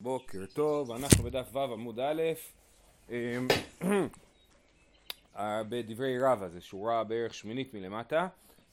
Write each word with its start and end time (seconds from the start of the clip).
בוקר 0.00 0.46
טוב, 0.52 0.90
אנחנו 0.90 1.24
בדף 1.24 1.48
ו' 1.52 1.58
עמוד 1.58 2.00
א', 2.00 2.22
אמ, 3.10 3.48
אה, 5.36 5.62
בדברי 5.68 6.18
רבא, 6.18 6.48
זו 6.48 6.60
שורה 6.60 7.04
בערך 7.04 7.34
שמינית 7.34 7.74
מלמטה. 7.74 8.28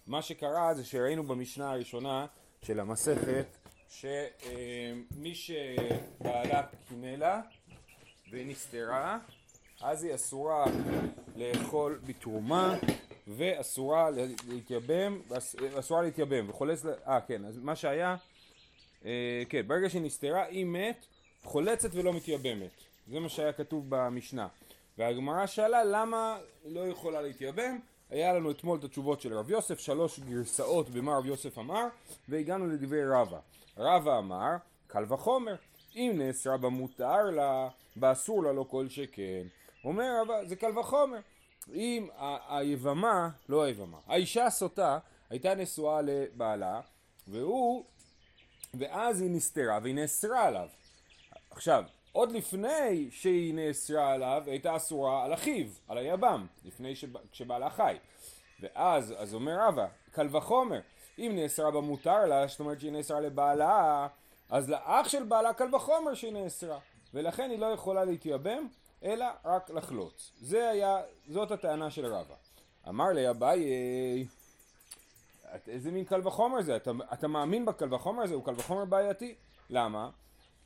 מה 0.08 0.22
שקרה 0.22 0.74
זה 0.74 0.86
שראינו 0.86 1.24
במשנה 1.24 1.72
הראשונה 1.72 2.26
של 2.62 2.80
המסכת 2.80 3.46
שמי 3.90 5.36
שבעלה 5.36 6.64
קינה 6.88 7.16
לה 7.18 7.42
ונסתרה, 8.32 9.20
אז 9.82 10.04
היא 10.04 10.16
אסורה 10.16 10.66
לאכול 11.36 12.00
בתרומה 12.06 12.78
ואסורה 13.28 14.10
להתייבם, 14.48 15.22
אסורה 15.80 16.02
להתייבם, 16.02 16.50
וחולץ, 16.50 16.86
אה 17.08 17.22
כן, 17.22 17.46
אז 17.46 17.60
מה 17.60 17.76
שהיה, 17.76 18.16
אה, 19.06 19.44
כן, 19.50 19.68
ברגע 19.68 19.90
שהיא 19.90 20.02
נסתרה, 20.02 20.44
היא 20.44 20.66
מת 20.66 21.06
חולצת 21.46 21.90
ולא 21.94 22.14
מתייבמת. 22.14 22.72
זה 23.08 23.20
מה 23.20 23.30
שהיה 23.30 23.54
כתוב 23.54 23.86
במשנה. 23.90 24.48
והגמרא 24.98 25.46
שאלה 25.46 25.84
למה 25.84 26.38
לא 26.66 26.88
יכולה 26.88 27.22
להתייבם. 27.22 27.80
היה 28.10 28.34
לנו 28.34 28.52
אתמול 28.52 28.80
את 28.80 28.84
התשובות 28.84 29.22
של 29.22 29.34
רב 29.34 29.50
יוסף, 29.50 29.80
שלוש 29.80 30.20
גרסאות 30.20 30.90
במה 30.90 31.18
רב 31.18 31.26
יוסף 31.26 31.58
אמר, 31.58 31.84
והגענו 32.30 32.68
לדברי 32.68 33.06
רבא. 33.06 33.40
רבא 33.78 34.18
אמר, 34.18 34.56
קל 34.88 35.14
וחומר, 35.14 35.56
אם 35.96 36.12
נאסרה 36.16 36.58
במותר 36.58 37.24
לה, 37.24 37.70
באסור 37.96 38.44
לה 38.44 38.54
לא 38.54 38.66
כל 38.70 38.90
שכן. 38.90 39.48
אומר 39.84 40.22
רבא, 40.22 40.46
זה 40.46 40.56
קל 40.56 40.80
וחומר. 40.80 41.20
אם 41.74 42.08
היבמה, 42.48 43.30
לא 43.50 43.64
היבמה, 43.64 43.98
האישה 44.08 44.46
הסוטה 44.46 45.00
הייתה 45.30 45.56
נשואה 45.56 46.02
לבעלה, 46.02 46.82
והוא, 47.28 47.86
ואז 48.74 49.22
היא 49.22 49.32
נסתרה, 49.32 49.80
והיא 49.84 49.96
נאסרה 49.96 50.44
עליו. 50.44 50.68
עכשיו, 51.56 51.84
עוד 52.12 52.32
לפני 52.32 53.08
שהיא 53.12 53.54
נאסרה 53.54 54.14
עליו, 54.14 54.44
הייתה 54.46 54.76
אסורה 54.76 55.26
על 55.26 55.34
אחיו, 55.34 55.68
על 55.88 55.98
היבם, 55.98 56.48
לפני 56.66 56.94
שבעלה 57.32 57.70
חי. 57.70 57.98
ואז, 58.60 59.14
אז 59.18 59.34
אומר 59.34 59.58
רבא, 59.68 59.88
קל 60.12 60.36
וחומר, 60.36 60.80
אם 61.20 61.32
נאסרה 61.36 61.72
במותר 61.72 62.26
לה, 62.26 62.48
זאת 62.48 62.60
אומרת 62.60 62.80
שהיא 62.80 62.92
נאסרה 62.92 63.20
לבעלה, 63.20 64.08
אז 64.50 64.70
לאח 64.70 65.10
של 65.10 65.24
בעלה 65.24 65.54
קל 65.54 65.76
וחומר 65.76 66.14
שהיא 66.14 66.34
נאסרה, 66.34 66.80
ולכן 67.14 67.50
היא 67.50 67.60
לא 67.60 67.66
יכולה 67.66 68.06
להתייבם, 68.06 68.68
אלא 69.04 69.26
רק 69.46 69.70
לחלוץ. 69.70 70.32
זה 70.42 70.70
היה, 70.70 71.02
זאת 71.28 71.52
הטענה 71.52 71.92
של 71.92 72.06
רבא. 72.06 72.36
אמר 72.90 73.08
לי 73.08 73.30
אביי, 73.30 73.66
איזה 75.68 75.92
מין 75.92 76.06
קל 76.06 76.28
וחומר 76.28 76.62
זה? 76.62 76.76
אתה, 76.76 76.92
אתה 77.14 77.28
מאמין 77.28 77.66
בקל 77.66 77.94
וחומר 77.94 78.24
הזה? 78.24 78.34
הוא 78.34 78.46
קל 78.46 78.54
וחומר 78.58 78.86
בעייתי. 78.86 79.36
למה? 79.70 80.10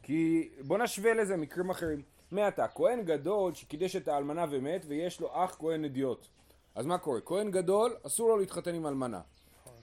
כי 0.03 0.49
בוא 0.61 0.77
נשווה 0.77 1.13
לזה 1.13 1.37
מקרים 1.37 1.69
אחרים. 1.69 2.01
מעתה, 2.31 2.67
כהן 2.67 3.05
גדול 3.05 3.53
שקידש 3.53 3.95
את 3.95 4.07
האלמנה 4.07 4.45
ומת 4.49 4.85
ויש 4.87 5.21
לו 5.21 5.29
אח 5.31 5.55
כהן 5.59 5.85
אדיוט. 5.85 6.27
אז 6.75 6.85
מה 6.85 6.97
קורה? 6.97 7.21
כהן 7.21 7.51
גדול, 7.51 7.95
אסור 8.07 8.29
לו 8.29 8.37
להתחתן 8.37 8.75
עם 8.75 8.87
אלמנה. 8.87 9.21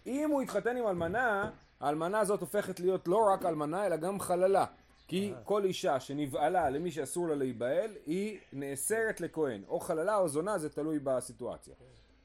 אם 0.06 0.30
הוא 0.30 0.42
יתחתן 0.42 0.76
עם 0.76 0.86
אלמנה, 0.86 1.50
האלמנה 1.80 2.18
הזאת 2.18 2.40
הופכת 2.40 2.80
להיות 2.80 3.08
לא 3.08 3.18
רק 3.32 3.44
אלמנה 3.44 3.86
אלא 3.86 3.96
גם 3.96 4.20
חללה. 4.20 4.66
כי 5.08 5.32
כל 5.44 5.64
אישה 5.64 6.00
שנבעלה 6.00 6.70
למי 6.70 6.90
שאסור 6.90 7.28
לה 7.28 7.34
להיבעל, 7.34 7.90
היא 8.06 8.38
נאסרת 8.52 9.20
לכהן. 9.20 9.62
או 9.68 9.80
חללה 9.80 10.16
או 10.16 10.28
זונה, 10.28 10.58
זה 10.58 10.68
תלוי 10.68 10.98
בסיטואציה. 10.98 11.74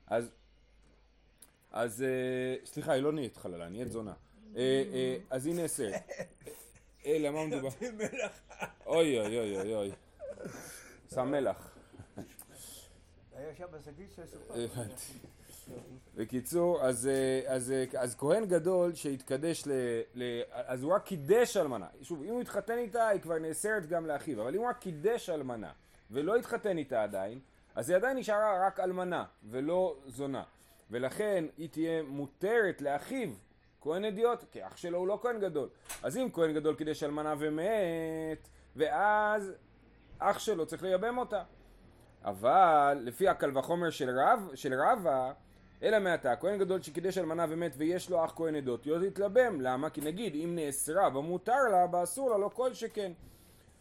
אז, 0.08 0.32
אז 1.72 2.04
אה, 2.04 2.66
סליחה, 2.66 2.92
היא 2.92 3.04
לא 3.04 3.12
נהיית 3.12 3.38
חללה, 3.38 3.70
נהיית 3.70 3.92
זונה. 3.92 4.14
אה, 4.56 4.84
אה, 4.94 5.18
אז 5.30 5.46
היא 5.46 5.56
נאסרת. 5.56 5.94
אלא 7.06 7.30
מה 7.32 7.46
מדובר? 7.46 7.70
אוי 8.86 9.20
אוי 9.20 9.40
אוי 9.40 9.58
אוי 9.58 9.76
אוי. 9.76 9.92
שם 11.14 11.32
מלח. 11.32 11.78
היה 13.36 13.56
שם 13.56 13.66
בשקית 13.72 14.12
של 14.16 14.26
סוכר. 14.26 14.82
בקיצור, 16.16 16.82
אז, 16.82 17.10
אז, 17.48 17.74
אז 17.98 18.16
כהן 18.16 18.46
גדול 18.46 18.96
שהתקדש 18.96 19.68
ל, 19.68 19.72
ל... 20.16 20.42
אז 20.52 20.84
הוא 20.84 20.94
רק 20.94 21.06
קידש 21.06 21.58
אלמנה. 21.58 21.88
שוב, 22.02 22.24
אם 22.24 22.30
הוא 22.30 22.42
התחתן 22.42 22.78
איתה, 22.78 23.08
היא 23.08 23.22
כבר 23.22 23.40
נאסרת 23.40 23.86
גם 23.86 24.06
לאחיו. 24.06 24.42
אבל 24.42 24.56
אם 24.56 24.60
הוא 24.62 24.70
רק 24.70 24.80
קידש 24.80 25.30
אלמנה 25.30 25.72
ולא 26.12 26.36
התחתן 26.36 26.78
איתה 26.78 27.04
עדיין, 27.04 27.40
אז 27.76 27.90
היא 27.90 27.98
עדיין 27.98 28.18
נשארה 28.18 28.68
רק 28.68 28.80
אלמנה 28.80 29.26
ולא 29.44 29.98
זונה. 30.08 30.44
ולכן 30.92 31.46
היא 31.58 31.70
תהיה 31.70 32.04
מותרת 32.04 32.82
לאחיו 32.82 33.30
כהן 33.82 34.06
אדיוט, 34.06 34.44
כי 34.52 34.68
אח 34.68 34.78
שלו 34.78 34.98
הוא 34.98 35.08
לא 35.08 35.20
כהן 35.22 35.40
גדול. 35.40 35.70
אז 36.04 36.18
אם 36.18 36.28
כהן 36.34 36.54
גדול 36.54 36.76
קידש 36.76 37.04
אלמנה 37.04 37.34
ומת, 37.40 38.48
ואז 38.76 39.54
אח 40.20 40.40
שלו 40.40 40.66
צריך 40.66 40.84
לייבם 40.84 41.18
אותה. 41.18 41.44
אבל 42.26 42.98
לפי 43.02 43.28
הקל 43.28 43.58
וחומר 43.58 43.90
של, 43.90 44.10
רב, 44.20 44.50
של 44.56 44.74
רבא, 44.74 45.32
אלא 45.84 46.00
מעתה, 46.00 46.36
כהן 46.36 46.60
גדול 46.60 46.82
שקידש 46.82 47.18
אלמנה 47.18 47.46
ומת 47.50 47.74
ויש 47.78 48.10
לו 48.10 48.26
אח 48.26 48.34
כהן 48.36 48.56
עדות, 48.56 48.86
לא 48.86 49.10
תתלבם. 49.10 49.62
למה? 49.62 49.90
כי 49.90 50.02
נגיד, 50.02 50.36
אם 50.36 50.56
נאסרה 50.56 51.10
במותר 51.10 51.64
לה, 51.72 51.88
באסור 51.88 52.30
לה, 52.30 52.38
לא 52.38 52.50
כל 52.54 52.74
שכן. 52.74 53.12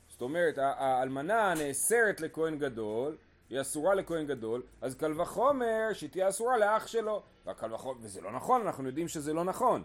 זאת 0.09 0.23
אומרת, 0.23 0.59
האלמנה 0.59 1.55
נאסרת 1.55 2.21
לכהן 2.21 2.59
גדול, 2.59 3.17
היא 3.51 3.61
אסורה 3.61 3.95
לכהן 3.95 4.27
גדול, 4.27 4.63
אז 4.81 4.95
קל 4.95 5.21
וחומר 5.21 5.89
שהיא 5.93 6.11
תהיה 6.11 6.29
אסורה 6.29 6.59
לאח 6.59 6.87
שלו. 6.87 7.23
והקל 7.47 7.75
וחומר, 7.75 7.95
וזה 8.01 8.21
לא 8.21 8.33
נכון, 8.33 8.67
אנחנו 8.67 8.87
יודעים 8.87 9.09
שזה 9.09 9.33
לא 9.33 9.45
נכון. 9.45 9.85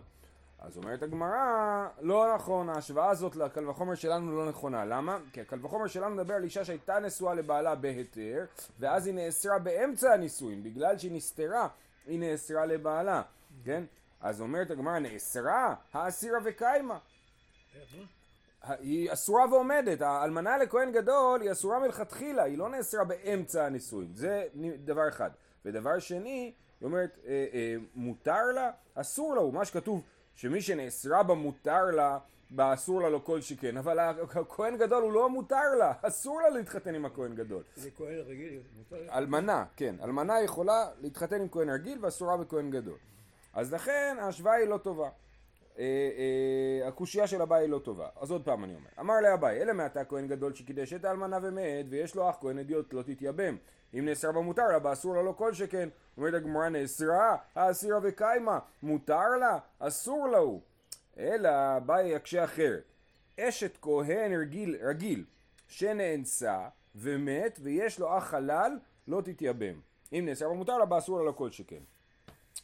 אז 0.60 0.78
אומרת 0.78 1.04
הגמרא, 1.04 1.88
לא 2.02 2.36
נכון, 2.36 2.70
ההשוואה 2.70 3.10
הזאת 3.10 3.36
לקל 3.36 3.70
וחומר 3.70 3.96
שלנו 3.96 4.36
לא 4.36 4.50
נכונה. 4.50 4.86
למה? 4.86 5.18
כי 5.34 5.42
הקל 5.42 5.66
וחומר 5.66 5.88
שלנו 5.88 6.16
מדבר 6.16 6.34
על 6.34 6.44
אישה 6.44 6.66
שהייתה 6.66 7.00
נשואה 7.00 7.34
לבעלה 7.34 7.76
בהיתר, 7.76 8.46
ואז 8.80 9.08
היא 9.08 9.16
נאסרה 9.16 9.60
באמצע 9.60 10.14
הנישואין, 10.14 10.64
בגלל 10.64 10.98
שהיא 10.98 11.12
נסתרה, 11.12 11.68
היא 12.06 12.20
נאסרה 12.20 12.66
לבעלה, 12.66 13.22
כן? 13.64 13.84
אז 14.22 14.42
אומרת 14.42 14.72
הגמרא, 14.72 15.00
נאסרה 15.00 15.76
האסירה 15.94 16.40
וקיימה. 16.44 16.98
היא 18.68 19.14
אסורה 19.14 19.46
ועומדת, 19.52 20.02
האלמנה 20.02 20.58
לכהן 20.58 20.92
גדול 20.92 21.42
היא 21.42 21.52
אסורה 21.52 21.80
מלכתחילה, 21.80 22.44
היא 22.44 22.58
לא 22.58 22.70
נאסרה 22.70 23.04
באמצע 23.04 23.66
הנישואין, 23.66 24.12
זה 24.14 24.48
דבר 24.86 25.10
אחד. 25.10 25.30
ודבר 25.66 26.00
שני, 26.00 26.54
היא 26.80 26.86
אומרת, 26.86 27.20
אה, 27.26 27.46
אה, 27.54 27.76
מותר 27.96 28.46
לה, 28.56 28.72
אסור 28.96 29.36
לה, 29.36 29.42
הוא 29.42 29.54
מה 29.54 29.66
שכתוב, 29.66 30.02
שמי 30.36 30.62
שנאסרה 30.62 31.24
בה 31.24 31.34
מותר 31.34 31.86
לה, 31.86 32.18
באסור 32.50 33.02
לה 33.02 33.10
לא 33.10 33.22
כל 33.24 33.42
שכן, 33.42 33.78
אבל 33.78 34.00
הכהן 34.00 34.78
גדול 34.78 35.04
הוא 35.04 35.12
לא 35.14 35.30
מותר 35.30 35.76
לה, 35.80 35.94
אסור 36.02 36.42
לה 36.42 36.50
להתחתן 36.50 36.96
עם 36.96 37.06
הכהן 37.06 37.36
גדול. 37.36 37.64
זה 37.76 37.92
כהן 37.92 38.20
רגיל, 38.20 38.62
מותר 38.78 39.06
לה? 39.06 39.18
אלמנה, 39.18 39.66
כן, 39.76 39.96
אלמנה 40.04 40.42
יכולה 40.42 40.90
להתחתן 41.02 41.42
עם 41.42 41.50
כהן 41.50 41.70
רגיל 41.70 41.98
ואסורה 42.02 42.38
בכהן 42.38 42.72
גדול. 42.72 42.98
אז 43.54 43.74
לכן 43.74 44.18
ההשוואה 44.20 44.54
היא 44.54 44.68
לא 44.68 44.78
טובה. 44.78 45.10
אה, 45.80 45.84
אה, 45.84 46.88
הקושייה 46.88 47.28
של 47.28 47.42
אביי 47.42 47.68
לא 47.68 47.80
טובה. 47.80 48.08
אז 48.22 48.32
עוד 48.32 48.46
פעם 48.46 48.64
אני 48.64 48.76
אומר. 48.76 48.90
אמר 49.00 49.22
לאביי, 49.22 49.62
אלא 49.62 49.74
מעתה 49.74 50.06
כהן 50.06 50.28
גדול 50.28 50.54
שקידש 50.54 50.94
את 50.94 51.06
האלמנה 51.06 51.40
ומת, 51.44 51.86
ויש 51.90 52.16
לו 52.16 52.30
אח 52.30 52.38
כהן 52.42 52.60
אדיוט 52.60 52.94
לא 52.94 53.02
תתייבם. 53.02 53.58
אם 53.94 54.06
נאסרה 54.06 54.32
במותר 54.32 54.68
לה, 54.68 54.80
באסור 54.80 55.16
לה 55.16 55.22
לא 55.22 55.34
כל 55.38 55.54
שכן. 55.54 55.90
אומרת 56.18 56.34
הגמרא 56.34 56.70
נאסרה, 56.70 57.38
האסירה 57.56 58.00
וקיימה, 58.04 58.60
מותר 58.84 59.30
לה, 59.40 59.58
אסור 59.80 60.28
לה 60.28 60.38
הוא. 60.38 60.62
אלא 61.18 61.78
אביי 61.78 62.16
יקשה 62.16 62.44
אחרת. 62.44 62.84
אשת 63.40 63.78
כהן 63.82 64.34
רגיל, 64.42 64.76
רגיל 64.84 65.26
שנאנסה 65.68 66.68
ומת, 66.96 67.60
ויש 67.62 68.00
לו 68.00 68.18
אח 68.18 68.24
חלל, 68.24 68.78
לא 69.08 69.22
תתייבם. 69.22 69.80
אם 70.14 70.26
נאסרה 70.26 70.50
במותר 70.50 70.78
לה, 70.78 70.86
באסור 70.86 71.20
לה 71.20 71.26
לא 71.26 71.32
כל 71.32 71.52
שכן. 71.52 71.82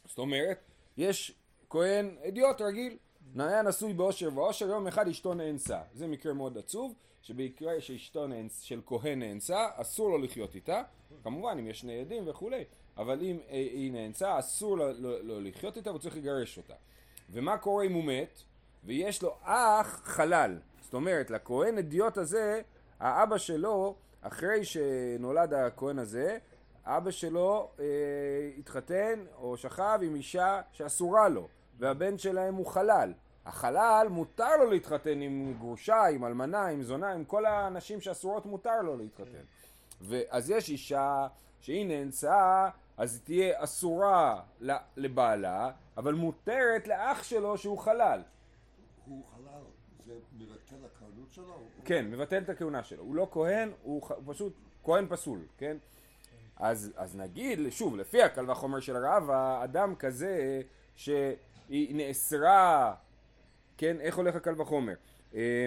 זאת 0.06 0.18
אומרת, 0.18 0.58
יש 0.96 1.41
כהן 1.72 2.16
אדיוט 2.28 2.60
רגיל, 2.60 2.96
היה 3.36 3.62
נשוי 3.62 3.92
באושר 3.92 4.28
ואושר, 4.34 4.66
יום 4.66 4.86
אחד 4.86 5.08
אשתו 5.08 5.34
נאנסה. 5.34 5.80
זה 5.94 6.06
מקרה 6.06 6.32
מאוד 6.32 6.58
עצוב, 6.58 6.94
שבמקרה 7.22 7.80
שאשתו 7.80 8.26
נאנס, 8.26 8.60
של 8.60 8.80
כהן 8.86 9.18
נאנסה, 9.18 9.66
אסור 9.74 10.10
לו 10.10 10.18
לחיות 10.18 10.54
איתה, 10.54 10.82
כמובן 11.24 11.56
אם 11.58 11.66
יש 11.66 11.80
שני 11.80 12.00
עדים 12.00 12.28
וכולי, 12.28 12.64
אבל 12.96 13.20
אם 13.22 13.38
אה, 13.48 13.54
היא 13.54 13.92
נאנסה, 13.92 14.38
אסור 14.38 14.76
לו, 14.76 14.92
לו, 14.92 15.22
לו 15.22 15.40
לחיות 15.40 15.76
איתה, 15.76 15.90
הוא 15.90 15.98
צריך 15.98 16.16
לגרש 16.16 16.58
אותה. 16.58 16.74
ומה 17.30 17.58
קורה 17.58 17.84
אם 17.84 17.92
הוא 17.92 18.04
מת, 18.04 18.38
ויש 18.84 19.22
לו 19.22 19.34
אח 19.42 20.00
חלל, 20.04 20.58
זאת 20.80 20.94
אומרת, 20.94 21.30
לכהן 21.30 21.78
אדיוט 21.78 22.16
הזה, 22.16 22.60
האבא 23.00 23.38
שלו, 23.38 23.94
אחרי 24.20 24.64
שנולד 24.64 25.54
הכהן 25.54 25.98
הזה, 25.98 26.38
אבא 26.84 27.10
שלו 27.10 27.70
אה, 27.80 27.84
התחתן 28.58 29.24
או 29.36 29.56
שכב 29.56 30.00
עם 30.02 30.14
אישה 30.14 30.60
שאסורה 30.72 31.28
לו. 31.28 31.48
והבן 31.82 32.18
שלהם 32.18 32.54
הוא 32.54 32.66
חלל. 32.66 33.12
החלל 33.46 34.06
מותר 34.10 34.56
לו 34.56 34.70
להתחתן 34.70 35.20
עם 35.20 35.54
גרושה, 35.58 36.06
עם 36.06 36.24
אלמנה, 36.24 36.66
עם 36.66 36.82
זונה, 36.82 37.12
עם 37.12 37.24
כל 37.24 37.46
האנשים 37.46 38.00
שאסורות 38.00 38.46
מותר 38.46 38.82
לו 38.82 38.96
להתחתן. 38.96 39.42
ואז 40.00 40.50
יש 40.50 40.68
אישה 40.68 41.26
שהיא 41.60 41.86
נאנסה, 41.86 42.68
אז 42.96 43.14
היא 43.14 43.20
תהיה 43.24 43.64
אסורה 43.64 44.40
לבעלה, 44.96 45.70
אבל 45.96 46.14
מותרת 46.14 46.86
לאח 46.86 47.22
שלו 47.22 47.58
שהוא 47.58 47.78
חלל. 47.78 48.22
הוא 49.06 49.24
חלל, 49.34 49.62
זה 50.04 50.14
מבטל 50.38 50.76
הקרנות 50.84 51.32
שלו. 51.32 51.58
כן, 51.84 52.10
מבטל 52.10 52.38
את 52.38 52.48
הכהונה 52.48 52.82
שלו. 52.82 53.02
הוא 53.02 53.14
לא 53.14 53.28
כהן, 53.32 53.70
הוא, 53.82 54.02
פשוט 54.26 54.52
כהן 54.84 55.06
פסול, 55.08 55.40
כן? 55.58 55.76
אז, 56.56 56.92
אז 56.96 57.16
נגיד, 57.16 57.58
שוב, 57.70 57.96
לפי 57.96 58.22
הקל 58.22 58.50
וחומר 58.50 58.80
של 58.80 58.96
רבא, 58.96 59.64
אדם 59.64 59.94
כזה 59.94 60.62
שהיא 61.68 61.94
נאסרה, 61.94 62.94
כן, 63.76 64.00
איך 64.00 64.16
הולך 64.16 64.34
הקל 64.34 64.60
וחומר? 64.60 64.94
אה, 65.34 65.66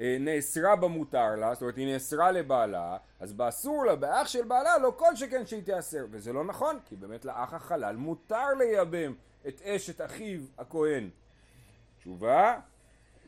אה, 0.00 0.16
נאסרה 0.20 0.76
במותר 0.76 1.36
לה, 1.36 1.54
זאת 1.54 1.62
אומרת 1.62 1.76
היא 1.76 1.92
נאסרה 1.92 2.30
לבעלה, 2.30 2.96
אז 3.20 3.32
באסור 3.32 3.84
לה, 3.86 3.96
באח 3.96 4.28
של 4.28 4.44
בעלה, 4.44 4.78
לא 4.78 4.94
כל 4.96 5.16
שכן 5.16 5.46
שהיא 5.46 5.62
תיאסר, 5.62 6.06
וזה 6.10 6.32
לא 6.32 6.44
נכון, 6.44 6.78
כי 6.84 6.96
באמת 6.96 7.24
לאח 7.24 7.54
החלל 7.54 7.96
מותר 7.96 8.54
לייבם 8.58 9.14
את 9.48 9.62
אשת 9.62 10.00
אחיו 10.00 10.40
הכהן. 10.58 11.10
תשובה, 11.98 12.58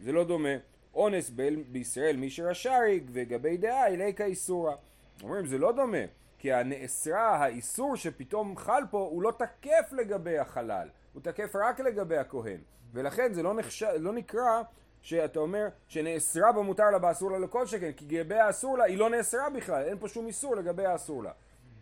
זה 0.03 0.13
לא 0.13 0.25
דומה. 0.25 0.57
אונס 0.95 1.31
בישראל 1.73 2.17
מי 2.17 2.31
שרשריג 2.31 3.11
וגבי 3.13 3.57
דעה 3.57 3.87
איליקה 3.87 4.25
איסורה. 4.25 4.75
אומרים 5.23 5.47
זה 5.47 5.59
לא 5.59 5.73
דומה, 5.73 5.99
כי 6.39 6.53
הנאסרה, 6.53 7.37
האיסור 7.37 7.97
שפתאום 7.97 8.57
חל 8.57 8.83
פה 8.91 8.99
הוא 8.99 9.23
לא 9.23 9.33
תקף 9.39 9.93
לגבי 9.93 10.39
החלל, 10.39 10.89
הוא 11.15 11.23
תקף 11.23 11.57
רק 11.57 11.81
לגבי 11.81 12.17
הכהן. 12.17 12.61
ולכן 12.93 13.33
זה 13.33 13.43
לא, 13.43 13.55
נחש... 13.55 13.83
לא 13.83 14.13
נקרא 14.13 14.63
שאתה 15.03 15.39
אומר 15.39 15.69
שנאסרה 15.89 16.53
במותר 16.53 16.91
לה 16.91 16.99
באסור 16.99 17.31
לה 17.31 17.39
לכל 17.39 17.67
שכן, 17.67 17.93
כי 17.93 18.05
לגבי 18.05 18.35
האסור 18.35 18.79
לה 18.79 18.85
היא 18.85 18.99
לא 18.99 19.11
נאסרה 19.11 19.51
בכלל, 19.51 19.83
אין 19.83 19.99
פה 19.99 20.09
שום 20.09 20.27
איסור 20.27 20.57
לגבי 20.57 20.87
האסור 20.87 21.23
לה. 21.23 21.33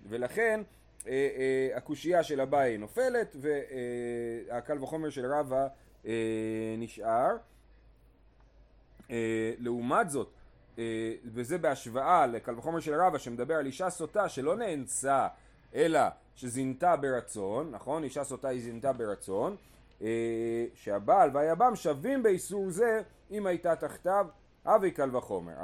ולכן 0.08 0.62
אה, 1.06 1.12
אה, 1.12 1.76
הקושייה 1.76 2.23
של 2.23 2.40
אביי 2.40 2.79
נופלת 2.79 3.37
והקל 3.40 4.82
וחומר 4.82 5.11
של 5.11 5.32
רבא 5.32 5.67
אה, 6.06 6.75
נשאר. 6.78 7.37
אה, 9.11 9.52
לעומת 9.58 10.11
זאת, 10.11 10.31
אה, 10.78 11.12
וזה 11.25 11.58
בהשוואה 11.58 12.26
לקל 12.26 12.58
וחומר 12.58 12.81
של 12.81 12.94
רבא 13.00 13.19
שמדבר 13.19 13.55
על 13.55 13.67
אישה 13.67 13.90
סוטה 13.90 14.28
שלא 14.28 14.56
נאנסה 14.56 15.28
אלא 15.75 16.00
שזינתה 16.34 16.96
ברצון, 16.96 17.70
נכון? 17.70 18.05
אישה 18.05 18.25
סוטה 18.25 18.49
היא 18.49 18.62
זינתה 18.62 18.93
ברצון, 18.93 19.56
אה, 20.02 20.67
שהבעל 20.75 21.31
והיבם 21.34 21.76
שווים 21.76 22.23
באיסור 22.23 22.70
זה 22.70 23.02
אם 23.31 23.46
הייתה 23.46 23.76
תחתיו 23.76 24.26
אבי 24.67 24.90
קל 24.90 25.17
וחומר. 25.17 25.55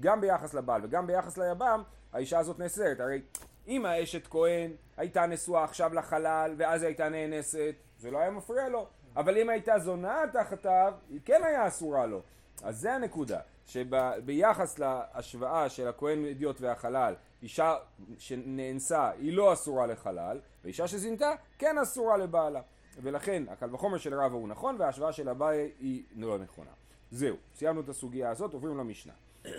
גם 0.00 0.20
ביחס 0.20 0.54
לבעל 0.54 0.80
וגם 0.84 1.06
ביחס 1.06 1.38
ליבם 1.38 1.82
האישה 2.12 2.38
הזאת 2.38 2.58
נאסרת. 2.58 3.00
הרי 3.00 3.20
אם 3.68 3.86
האשת 3.86 4.26
כהן 4.26 4.70
הייתה 4.96 5.26
נשואה 5.26 5.64
עכשיו 5.64 5.94
לחלל 5.94 6.54
ואז 6.58 6.82
הייתה 6.82 7.08
נאנסת, 7.08 7.74
זה 7.98 8.10
לא 8.10 8.18
היה 8.18 8.30
מפריע 8.30 8.68
לו. 8.68 8.86
אבל 9.16 9.38
אם 9.38 9.48
הייתה 9.48 9.78
זונה 9.78 10.22
תחתיו, 10.32 10.94
היא 11.10 11.20
כן 11.24 11.40
היה 11.44 11.66
אסורה 11.66 12.06
לו. 12.06 12.22
אז 12.62 12.80
זה 12.80 12.92
הנקודה, 12.92 13.40
שביחס 13.66 14.78
להשוואה 14.78 15.68
של 15.68 15.88
הכהן 15.88 16.26
אדיוט 16.26 16.60
והחלל, 16.60 17.14
אישה 17.44 17.76
שנאנסה 18.18 19.10
היא 19.10 19.32
לא 19.32 19.52
אסורה 19.52 19.86
לחלל, 19.86 20.40
ואישה 20.64 20.88
שזינתה 20.88 21.34
כן 21.58 21.78
אסורה 21.78 22.16
לבעלה. 22.16 22.60
ולכן 23.02 23.42
הקל 23.48 23.74
וחומר 23.74 23.98
של 23.98 24.14
רבא 24.14 24.34
הוא 24.34 24.48
נכון 24.48 24.76
וההשוואה 24.78 25.12
של 25.12 25.28
אביי 25.28 25.70
היא 25.78 26.04
לא 26.16 26.38
נכונה. 26.38 26.70
זהו, 27.10 27.36
סיימנו 27.54 27.80
את 27.80 27.88
הסוגיה 27.88 28.30
הזאת, 28.30 28.52
עוברים 28.52 28.78
למשנה. 28.78 29.12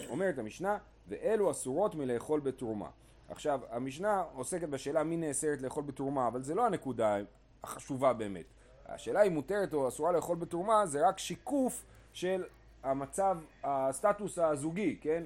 אומרת 0.09 0.37
המשנה, 0.37 0.77
ואלו 1.07 1.51
אסורות 1.51 1.95
מלאכול 1.95 2.39
בתרומה. 2.39 2.89
עכשיו, 3.29 3.59
המשנה 3.69 4.23
עוסקת 4.33 4.69
בשאלה 4.69 5.03
מי 5.03 5.17
נאסרת 5.17 5.61
לאכול 5.61 5.83
בתרומה, 5.83 6.27
אבל 6.27 6.43
זה 6.43 6.55
לא 6.55 6.65
הנקודה 6.65 7.17
החשובה 7.63 8.13
באמת. 8.13 8.45
השאלה 8.85 9.23
אם 9.23 9.33
מותרת 9.33 9.73
או 9.73 9.87
אסורה 9.87 10.11
לאכול 10.11 10.37
בתרומה 10.37 10.85
זה 10.85 11.07
רק 11.07 11.19
שיקוף 11.19 11.85
של 12.13 12.43
המצב, 12.83 13.37
הסטטוס 13.63 14.39
הזוגי, 14.39 14.97
כן? 15.01 15.23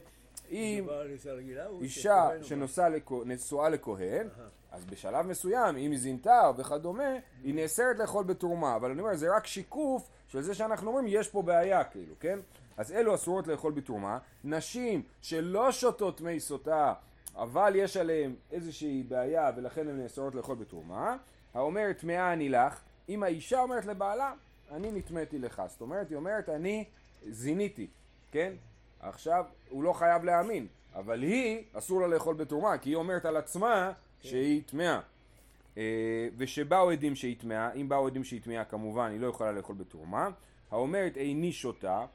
אם 0.51 0.87
אישה 1.81 2.29
שנשואה 2.41 3.69
לכהן, 3.69 4.27
אז 4.71 4.85
בשלב 4.85 5.25
מסוים, 5.25 5.77
אם 5.77 5.91
היא 5.91 5.99
זינתה 5.99 6.51
וכדומה, 6.57 7.13
היא 7.43 7.55
נאסרת 7.55 7.99
לאכול 7.99 8.23
בתרומה. 8.23 8.75
אבל 8.75 8.91
אני 8.91 9.01
אומר, 9.01 9.15
זה 9.15 9.35
רק 9.35 9.47
שיקוף 9.47 10.09
של 10.27 10.41
זה 10.41 10.55
שאנחנו 10.55 10.87
אומרים, 10.87 11.05
יש 11.07 11.27
פה 11.27 11.41
בעיה, 11.41 11.83
כאילו, 11.83 12.15
כן? 12.19 12.39
אז 12.77 12.91
אלו 12.91 13.15
אסורות 13.15 13.47
לאכול 13.47 13.71
בתרומה. 13.71 14.17
נשים 14.43 15.01
שלא 15.21 15.71
שותות 15.71 16.21
מי 16.21 16.39
סוטה, 16.39 16.93
אבל 17.35 17.73
יש 17.75 17.97
עליהן 17.97 18.35
איזושהי 18.51 19.03
בעיה 19.03 19.51
ולכן 19.55 19.87
הן 19.87 20.01
נאסרות 20.01 20.35
לאכול 20.35 20.55
בתרומה, 20.55 21.17
האומרת 21.53 21.97
טמאה 21.97 22.33
אני 22.33 22.49
לך, 22.49 22.79
אם 23.09 23.23
האישה 23.23 23.61
אומרת 23.61 23.85
לבעלה, 23.85 24.33
אני 24.71 24.91
נטמאתי 24.91 25.39
לך. 25.39 25.61
זאת 25.67 25.81
אומרת, 25.81 26.09
היא 26.09 26.15
אומרת, 26.15 26.49
אני 26.49 26.85
זיניתי, 27.29 27.87
כן? 28.31 28.53
עכשיו, 28.99 29.45
הוא 29.69 29.83
לא 29.83 29.93
חייב 29.93 30.23
להאמין, 30.23 30.67
אבל 30.95 31.21
היא, 31.21 31.63
אסור 31.73 32.01
לה 32.01 32.07
לאכול 32.07 32.35
בתרומה, 32.35 32.77
כי 32.77 32.89
היא 32.89 32.95
אומרת 32.95 33.25
על 33.25 33.37
עצמה 33.37 33.91
שהיא 34.21 34.61
טמאה. 34.65 34.99
אה, 35.77 36.27
ושבאו 36.37 36.89
עדים 36.89 37.15
שהיא 37.15 37.35
טמאה, 37.39 37.73
אם 37.73 37.89
באו 37.89 38.07
עדים 38.07 38.23
שהיא 38.23 38.41
טמאה 38.41 38.65
כמובן 38.65 39.11
היא 39.11 39.19
לא 39.19 39.27
יכולה 39.27 39.51
לאכול 39.51 39.75
בתרומה. 39.75 40.29
האומרת 40.71 41.17
איני 41.17 41.51
שותה, 41.51 42.05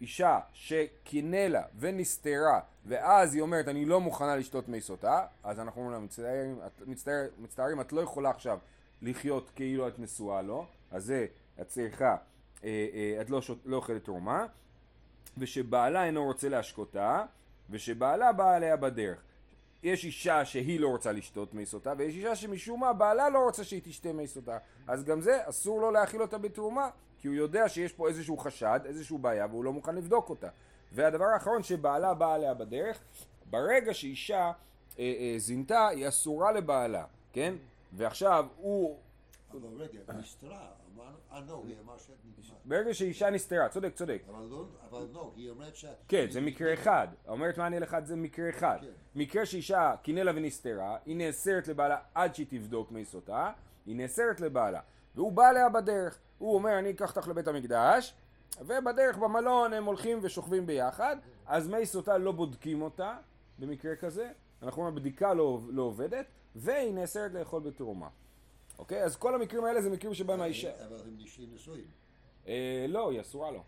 אישה 0.00 0.38
שקינא 0.52 1.36
לה 1.36 1.62
ונסתרה 1.78 2.60
ואז 2.86 3.34
היא 3.34 3.42
אומרת 3.42 3.68
אני 3.68 3.84
לא 3.84 4.00
מוכנה 4.00 4.36
לשתות 4.36 4.68
מי 4.68 4.80
סוטה, 4.80 5.26
אז 5.44 5.60
אנחנו 5.60 5.80
אומרים 5.80 5.98
לה 5.98 6.04
מצטערים, 6.04 6.58
מצטער, 6.86 7.26
מצטערים 7.38 7.80
את 7.80 7.92
לא 7.92 8.00
יכולה 8.00 8.30
עכשיו 8.30 8.58
לחיות 9.02 9.50
כאילו 9.54 9.88
את 9.88 9.98
נשואה 9.98 10.42
לו, 10.42 10.66
אז 10.90 11.04
זה 11.04 11.26
את 11.60 11.68
צריכה, 11.68 12.16
אה, 12.64 12.86
אה, 12.94 13.20
את 13.20 13.30
לא, 13.30 13.40
שות, 13.40 13.58
לא 13.64 13.76
אוכלת 13.76 14.04
תרומה. 14.04 14.46
ושבעלה 15.38 16.04
אינו 16.04 16.24
רוצה 16.24 16.48
להשקותה, 16.48 17.24
ושבעלה 17.70 18.32
בא 18.32 18.54
עליה 18.54 18.76
בדרך. 18.76 19.22
יש 19.82 20.04
אישה 20.04 20.44
שהיא 20.44 20.80
לא 20.80 20.88
רוצה 20.88 21.12
לשתות 21.12 21.54
מי 21.54 21.66
סוטה, 21.66 21.92
ויש 21.98 22.14
אישה 22.14 22.36
שמשום 22.36 22.80
מה 22.80 22.92
בעלה 22.92 23.28
לא 23.28 23.38
רוצה 23.38 23.64
שהיא 23.64 23.80
תשתה 23.84 24.12
מי 24.12 24.26
סוטה. 24.26 24.58
אז 24.86 25.04
גם 25.04 25.20
זה 25.20 25.48
אסור 25.48 25.80
לו 25.80 25.90
להאכיל 25.90 26.22
אותה 26.22 26.38
בתרומה, 26.38 26.90
כי 27.18 27.28
הוא 27.28 27.36
יודע 27.36 27.68
שיש 27.68 27.92
פה 27.92 28.08
איזשהו 28.08 28.38
חשד, 28.38 28.80
איזשהו 28.84 29.18
בעיה, 29.18 29.46
והוא 29.46 29.64
לא 29.64 29.72
מוכן 29.72 29.94
לבדוק 29.94 30.30
אותה. 30.30 30.48
והדבר 30.92 31.24
האחרון, 31.24 31.62
שבעלה 31.62 32.14
בא 32.14 32.34
עליה 32.34 32.54
בדרך, 32.54 32.98
ברגע 33.50 33.94
שאישה 33.94 34.52
אה, 34.98 35.14
אה, 35.18 35.34
זינתה, 35.38 35.88
היא 35.88 36.08
אסורה 36.08 36.52
לבעלה, 36.52 37.04
כן? 37.32 37.54
ועכשיו 37.92 38.46
הוא 38.56 38.98
אבל 39.52 39.82
רגע, 39.82 40.00
נסתרה, 40.18 40.66
אה, 41.32 41.40
לא, 41.48 41.62
היא 41.66 41.74
אמרה. 41.80 41.96
ברגע 42.64 42.94
שאישה 42.94 43.30
נסתרה, 43.30 43.68
צודק, 43.68 43.92
צודק. 43.94 44.22
אבל 44.28 44.46
לא, 44.50 44.66
אבל 44.90 45.06
לא, 45.12 45.32
היא 45.36 45.50
אומרת 45.50 45.76
ש... 45.76 45.84
כן, 46.08 46.26
זה 46.30 46.40
מקרה 46.40 46.74
אחד. 46.74 47.08
אומרת 47.28 47.58
מעניין 47.58 47.82
אחד 47.82 48.06
זה 48.06 48.16
מקרה 48.16 48.50
אחד. 48.50 48.78
כן. 48.80 48.86
מקרה 49.14 49.46
שאישה 49.46 49.94
קינא 50.02 50.20
לה 50.20 50.32
ונסתרה, 50.34 50.96
היא 51.06 51.16
נאסרת 51.16 51.68
לבעלה 51.68 51.98
עד 52.14 52.34
שהיא 52.34 52.46
תבדוק 52.50 52.90
מי 52.90 53.04
סוטה, 53.04 53.52
היא 53.86 53.96
נאסרת 53.96 54.40
לבעלה. 54.40 54.80
והוא 55.14 55.32
בא 55.32 55.50
אליה 55.50 55.68
בדרך. 55.68 56.18
הוא 56.38 56.54
אומר, 56.54 56.78
אני 56.78 56.90
אקח 56.90 57.16
אותך 57.16 57.28
לבית 57.28 57.48
המקדש, 57.48 58.14
ובדרך 58.60 59.18
במלון 59.18 59.72
הם 59.72 59.84
הולכים 59.84 60.18
ושוכבים 60.22 60.66
ביחד, 60.66 61.16
אז 61.46 61.68
מי 61.68 61.86
סוטה 61.86 62.18
לא 62.18 62.32
בודקים 62.32 62.82
אותה, 62.82 63.16
במקרה 63.58 63.96
כזה. 63.96 64.30
אנחנו 64.62 64.82
אומרים, 64.82 64.94
בדיקה 64.94 65.34
לא, 65.34 65.60
לא 65.68 65.82
עובדת, 65.82 66.26
והיא 66.56 66.94
נאסרת 66.94 67.32
לאכול 67.32 67.62
בתרומה. 67.62 68.08
אוקיי? 68.78 69.02
אז 69.04 69.16
כל 69.16 69.34
המקרים 69.34 69.64
האלה 69.64 69.82
זה 69.82 69.90
מקרים 69.90 70.14
שבהם 70.14 70.40
האישה... 70.40 70.86
אבל 70.86 71.00
הם 71.00 71.16
נשואים. 71.54 71.84
אה, 72.48 72.86
לא, 72.88 73.10
היא 73.10 73.20
אסורה 73.20 73.50
לו. 73.50 73.62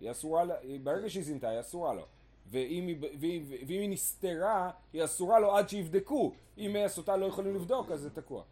היא 0.00 0.10
אסורה, 0.10 0.44
היא- 0.62 0.80
ברגע 0.80 1.10
שהיא 1.10 1.24
זינתה, 1.24 1.48
היא 1.48 1.60
אסורה 1.60 1.94
לו. 1.94 2.06
ואם 2.50 2.86
היא, 2.86 3.42
היא 3.68 3.90
נסתרה, 3.90 4.70
היא 4.92 5.04
אסורה 5.04 5.40
לו 5.40 5.56
עד 5.56 5.68
שיבדקו. 5.68 6.32
אם 6.58 6.70
מי 6.72 6.84
הסוטה 6.84 7.16
לא 7.16 7.26
יכולים 7.26 7.54
לבדוק, 7.54 7.90
אז 7.90 8.00
זה 8.00 8.10
תקוע. 8.10 8.42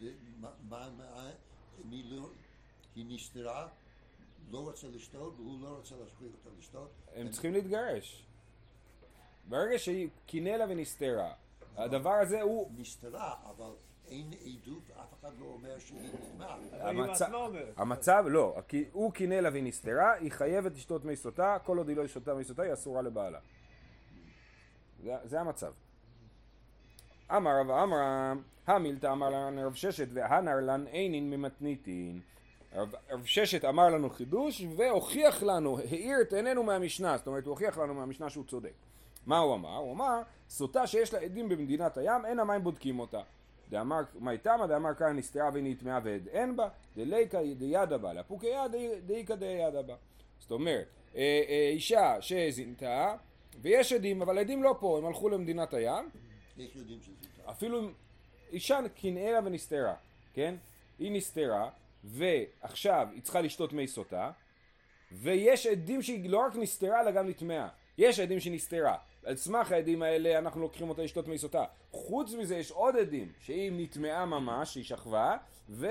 ומה- 0.00 0.10
מה, 0.68 0.88
מה, 0.98 1.30
אני 1.88 2.02
לא, 2.02 2.28
היא 2.96 3.04
נסתרה, 3.08 3.68
לא 4.50 4.58
רוצה 4.58 4.86
לשתות, 4.88 5.34
והוא 5.36 5.60
לא 5.62 5.68
רוצה 5.68 5.94
להשפיע 6.04 6.28
אותה 6.28 6.56
לשתות. 6.58 6.90
הם 7.14 7.28
צריכים 7.30 7.52
להתגרש. 7.52 8.22
ברגע 9.48 9.78
שהיא 9.78 10.08
קינא 10.26 10.48
לה 10.48 10.64
ונסתרה, 10.68 11.32
הדבר 11.76 12.10
הזה 12.12 12.42
הוא... 12.42 12.70
נסתרה, 12.76 13.34
אבל 13.50 13.70
אין 14.12 14.30
עדות, 14.44 14.90
אף 15.00 15.20
אחד 15.20 15.30
לא 15.40 15.44
אומר 15.44 15.78
שהיא 15.78 16.10
בעצמה 16.98 17.36
אומרת. 17.36 17.74
המצב, 17.76 18.24
לא, 18.28 18.56
כי 18.68 18.84
הוא 18.92 19.12
קינא 19.12 19.34
לה 19.34 19.50
והיא 19.52 19.62
נסתרה, 19.62 20.12
היא 20.12 20.30
חייבת 20.30 20.72
לשתות 20.72 21.04
מי 21.04 21.16
סוטה, 21.16 21.56
כל 21.64 21.78
עוד 21.78 21.88
היא 21.88 21.96
לא 21.96 22.06
שותה 22.06 22.34
מי 22.34 22.44
סוטה, 22.44 22.62
היא 22.62 22.72
אסורה 22.72 23.02
לבעלה. 23.02 23.38
זה, 25.02 25.16
זה 25.24 25.40
המצב. 25.40 25.72
אמר 27.36 27.60
רב 27.60 27.70
עמרם, 27.70 28.42
המילתא 28.66 29.06
אמר 29.06 29.30
לן 29.30 29.58
רב 29.58 29.74
ששת 29.74 30.08
והנר 30.12 30.56
לן 30.60 30.86
אינין 30.86 31.30
ממתניתין. 31.30 32.20
רב, 32.74 32.94
רב 33.10 33.24
ששת 33.24 33.64
אמר 33.64 33.88
לנו 33.88 34.10
חידוש 34.10 34.62
והוכיח 34.76 35.42
לנו, 35.42 35.78
האיר 35.78 36.20
את 36.20 36.32
עינינו 36.32 36.62
מהמשנה, 36.62 37.16
זאת 37.16 37.26
אומרת 37.26 37.44
הוא 37.44 37.50
הוכיח 37.50 37.78
לנו 37.78 37.94
מהמשנה 37.94 38.30
שהוא 38.30 38.44
צודק. 38.44 38.72
מה 39.26 39.38
הוא 39.38 39.54
אמר? 39.54 39.76
הוא 39.76 39.92
אמר, 39.92 40.22
סוטה 40.48 40.86
שיש 40.86 41.14
לה 41.14 41.20
עדים 41.20 41.48
במדינת 41.48 41.96
הים, 41.96 42.26
אין 42.26 42.38
המים 42.38 42.62
בודקים 42.62 43.00
אותה. 43.00 43.20
דאמר 43.72 44.00
מאי 44.20 44.38
תמא 44.38 44.66
דאמר 44.66 44.94
כאן 44.94 45.16
נסתרה 45.16 45.50
והיא 45.52 45.64
נטמעה 45.64 46.00
ועד 46.04 46.28
אין 46.28 46.56
בה, 46.56 46.68
דליקה 46.96 47.38
דידה 47.58 47.98
בה, 47.98 48.12
לפוקיה 48.12 48.64
דאיקה 49.06 49.36
דידה 49.36 49.82
בה. 49.82 49.94
זאת 50.38 50.50
אומרת, 50.50 50.86
אה, 51.16 51.42
אה, 51.48 51.68
אישה 51.72 52.16
שזינתה, 52.20 53.14
ויש 53.60 53.92
עדים, 53.92 54.22
אבל 54.22 54.38
העדים 54.38 54.62
לא 54.62 54.76
פה, 54.80 54.98
הם 54.98 55.06
הלכו 55.06 55.28
למדינת 55.28 55.74
הים? 55.74 56.10
אפילו 57.50 57.90
אישה 58.52 58.78
כנערה 58.94 59.40
ונסתרה, 59.44 59.94
כן? 60.34 60.54
היא 60.98 61.12
נסתרה, 61.12 61.70
ועכשיו 62.04 63.08
היא 63.12 63.22
צריכה 63.22 63.40
לשתות 63.40 63.72
מי 63.72 63.88
סוטה, 63.88 64.30
ויש 65.12 65.66
עדים 65.66 66.02
שהיא 66.02 66.30
לא 66.30 66.38
רק 66.38 66.56
נסתרה 66.56 67.00
אלא 67.00 67.10
גם 67.10 67.28
נטמעה. 67.28 67.68
יש 67.98 68.20
עדים 68.20 68.40
שהיא 68.40 68.52
נסתרה. 68.52 68.96
על 69.24 69.36
סמך 69.36 69.72
העדים 69.72 70.02
האלה 70.02 70.38
אנחנו 70.38 70.60
לוקחים 70.60 70.88
אותה 70.88 71.02
לשתות 71.02 71.28
מי 71.28 71.38
סוטה. 71.38 71.64
חוץ 71.90 72.34
מזה 72.34 72.56
יש 72.56 72.70
עוד 72.70 72.96
עדים 72.96 73.32
שהיא 73.38 73.72
נטמעה 73.74 74.26
ממש, 74.26 74.72
שהיא 74.72 74.84
שכבה, 74.84 75.36
ו... 75.68 75.86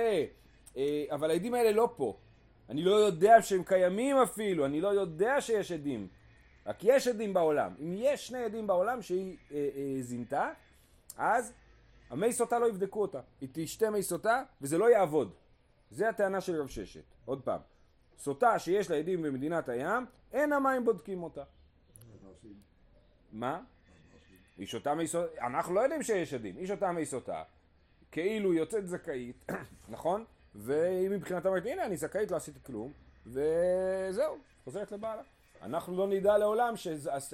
אה, 0.78 1.06
אבל 1.12 1.32
העדים 1.32 1.54
האלה 1.54 1.72
לא 1.72 1.94
פה. 1.96 2.18
אני 2.70 2.84
לא 2.84 2.96
יודע 2.96 3.42
שהם 3.42 3.64
קיימים 3.64 4.18
אפילו, 4.18 4.66
אני 4.66 4.82
לא 4.82 4.88
יודע 4.88 5.42
שיש 5.42 5.72
עדים. 5.72 6.08
רק 6.66 6.78
יש 6.84 7.08
עדים 7.08 7.34
בעולם. 7.34 7.76
אם 7.80 7.94
יש 7.98 8.28
שני 8.28 8.44
עדים 8.44 8.68
בעולם 8.68 9.02
שהיא 9.02 9.38
אה, 9.52 9.70
אה, 9.76 10.02
זינתה, 10.02 10.52
אז 11.18 11.54
המי 12.10 12.34
סוטה 12.34 12.60
לא 12.60 12.70
יבדקו 12.70 13.02
אותה. 13.02 13.20
היא 13.42 13.50
תשתה 13.52 13.90
מי 13.90 14.04
סוטה 14.04 14.44
וזה 14.62 14.78
לא 14.78 14.90
יעבוד. 14.90 15.34
זה 15.92 16.10
הטענה 16.10 16.42
של 16.42 16.62
רב 16.62 16.68
ששת. 16.68 17.04
עוד 17.26 17.42
פעם. 17.42 17.60
סוטה 18.18 18.60
שיש 18.60 18.92
לה 18.92 18.98
עדים 18.98 19.22
במדינת 19.22 19.70
הים, 19.70 20.06
אין 20.34 20.54
המים 20.54 20.86
בודקים 20.86 21.24
אותה. 21.24 21.44
מה 23.32 23.52
עושים? 23.52 23.62
מה? 23.62 23.62
היא 24.58 24.68
שותה 24.68 24.96
מי 24.96 25.08
סוטה, 25.08 25.46
אנחנו 25.48 25.74
לא 25.74 25.82
יודעים 25.82 26.04
שיש 26.04 26.34
עדים, 26.34 26.58
היא 26.58 26.68
שותה 26.68 26.92
מי 26.92 27.06
סוטה, 27.06 27.44
כאילו 28.12 28.54
יוצאת 28.54 28.88
זכאית, 28.88 29.46
נכון? 29.90 30.26
והיא 30.56 31.10
מבחינתה 31.10 31.50
אומרת, 31.50 31.66
הנה 31.66 31.86
אני 31.86 31.98
זכאית, 31.98 32.32
לא 32.32 32.36
עשיתי 32.36 32.60
כלום, 32.64 32.92
וזהו, 33.26 34.38
חוזרת 34.64 34.92
לבעלה. 34.92 35.22
אנחנו 35.62 35.98
לא 35.98 36.08
נדע 36.08 36.38
לעולם 36.38 36.74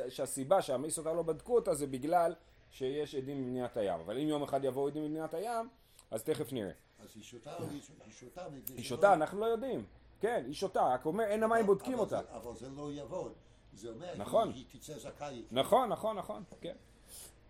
שהסיבה 0.09 0.61
שהמי 0.61 0.91
סוטה 0.91 1.13
לא 1.13 1.21
בדקו 1.21 1.55
אותה 1.55 1.73
זה 1.73 1.87
בגלל 1.87 2.35
שיש 2.71 3.15
עדים 3.15 3.43
במדינת 3.43 3.77
הים. 3.77 3.99
אבל 3.99 4.17
אם 4.17 4.27
יום 4.27 4.43
אחד 4.43 4.63
יבואו 4.63 4.87
עדים 4.87 5.03
במדינת 5.03 5.33
הים, 5.33 5.69
אז 6.11 6.23
תכף 6.23 6.53
נראה. 6.53 6.71
אז 6.99 7.07
היא 7.15 7.23
שותה 7.23 7.55
או 7.55 7.63
היא 7.69 7.81
שותה? 7.81 8.83
שותה, 8.83 9.13
אנחנו 9.13 9.39
לא 9.39 9.45
יודעים. 9.45 9.85
כן, 10.19 10.43
היא 10.45 10.53
שותה, 10.53 10.81
רק 10.81 11.05
אומר, 11.05 11.23
אין 11.23 11.43
המים 11.43 11.65
בודקים 11.65 11.99
אותה. 11.99 12.21
אבל 12.31 12.55
זה 12.55 12.69
לא 12.69 12.91
יעבוד. 12.91 13.33
זה 13.77 13.89
אומר, 13.89 14.13
נכון. 14.17 14.51
היא 14.55 14.65
תצא 14.71 14.97
זכאית. 14.97 15.45
נכון, 15.51 15.89
נכון, 15.89 16.17
נכון, 16.17 16.43
כן. 16.61 16.75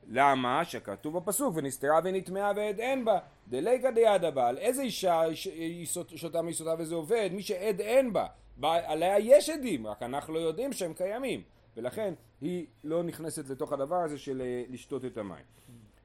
למה? 0.07 0.65
שכתוב 0.65 1.17
בפסוק, 1.17 1.55
ונסתרה 1.55 2.00
ונטמעה 2.03 2.51
ועד 2.55 2.79
אין 2.79 3.05
בה. 3.05 3.19
דליקא 3.48 3.91
דיד 3.91 4.24
הבעל. 4.24 4.57
איזה 4.57 4.81
אישה 4.81 5.22
היא 5.46 5.88
שותה 6.15 6.41
מיסודה 6.41 6.75
וזה 6.79 6.96
עובד? 6.96 7.29
מי 7.34 7.41
שעד 7.43 7.81
אין 7.81 8.13
בה. 8.13 8.27
עליה 8.62 9.19
יש 9.19 9.50
עדים, 9.50 9.88
רק 9.88 10.03
אנחנו 10.03 10.34
לא 10.34 10.39
יודעים 10.39 10.74
שהם 10.74 10.93
קיימים. 10.93 11.43
ולכן 11.77 12.13
היא 12.41 12.65
לא 12.84 13.03
נכנסת 13.03 13.50
לתוך 13.50 13.74
הדבר 13.74 13.96
הזה 13.96 14.17
של 14.17 14.41
אה, 14.41 14.63
לשתות 14.69 15.05
את 15.05 15.17
המים. 15.17 15.46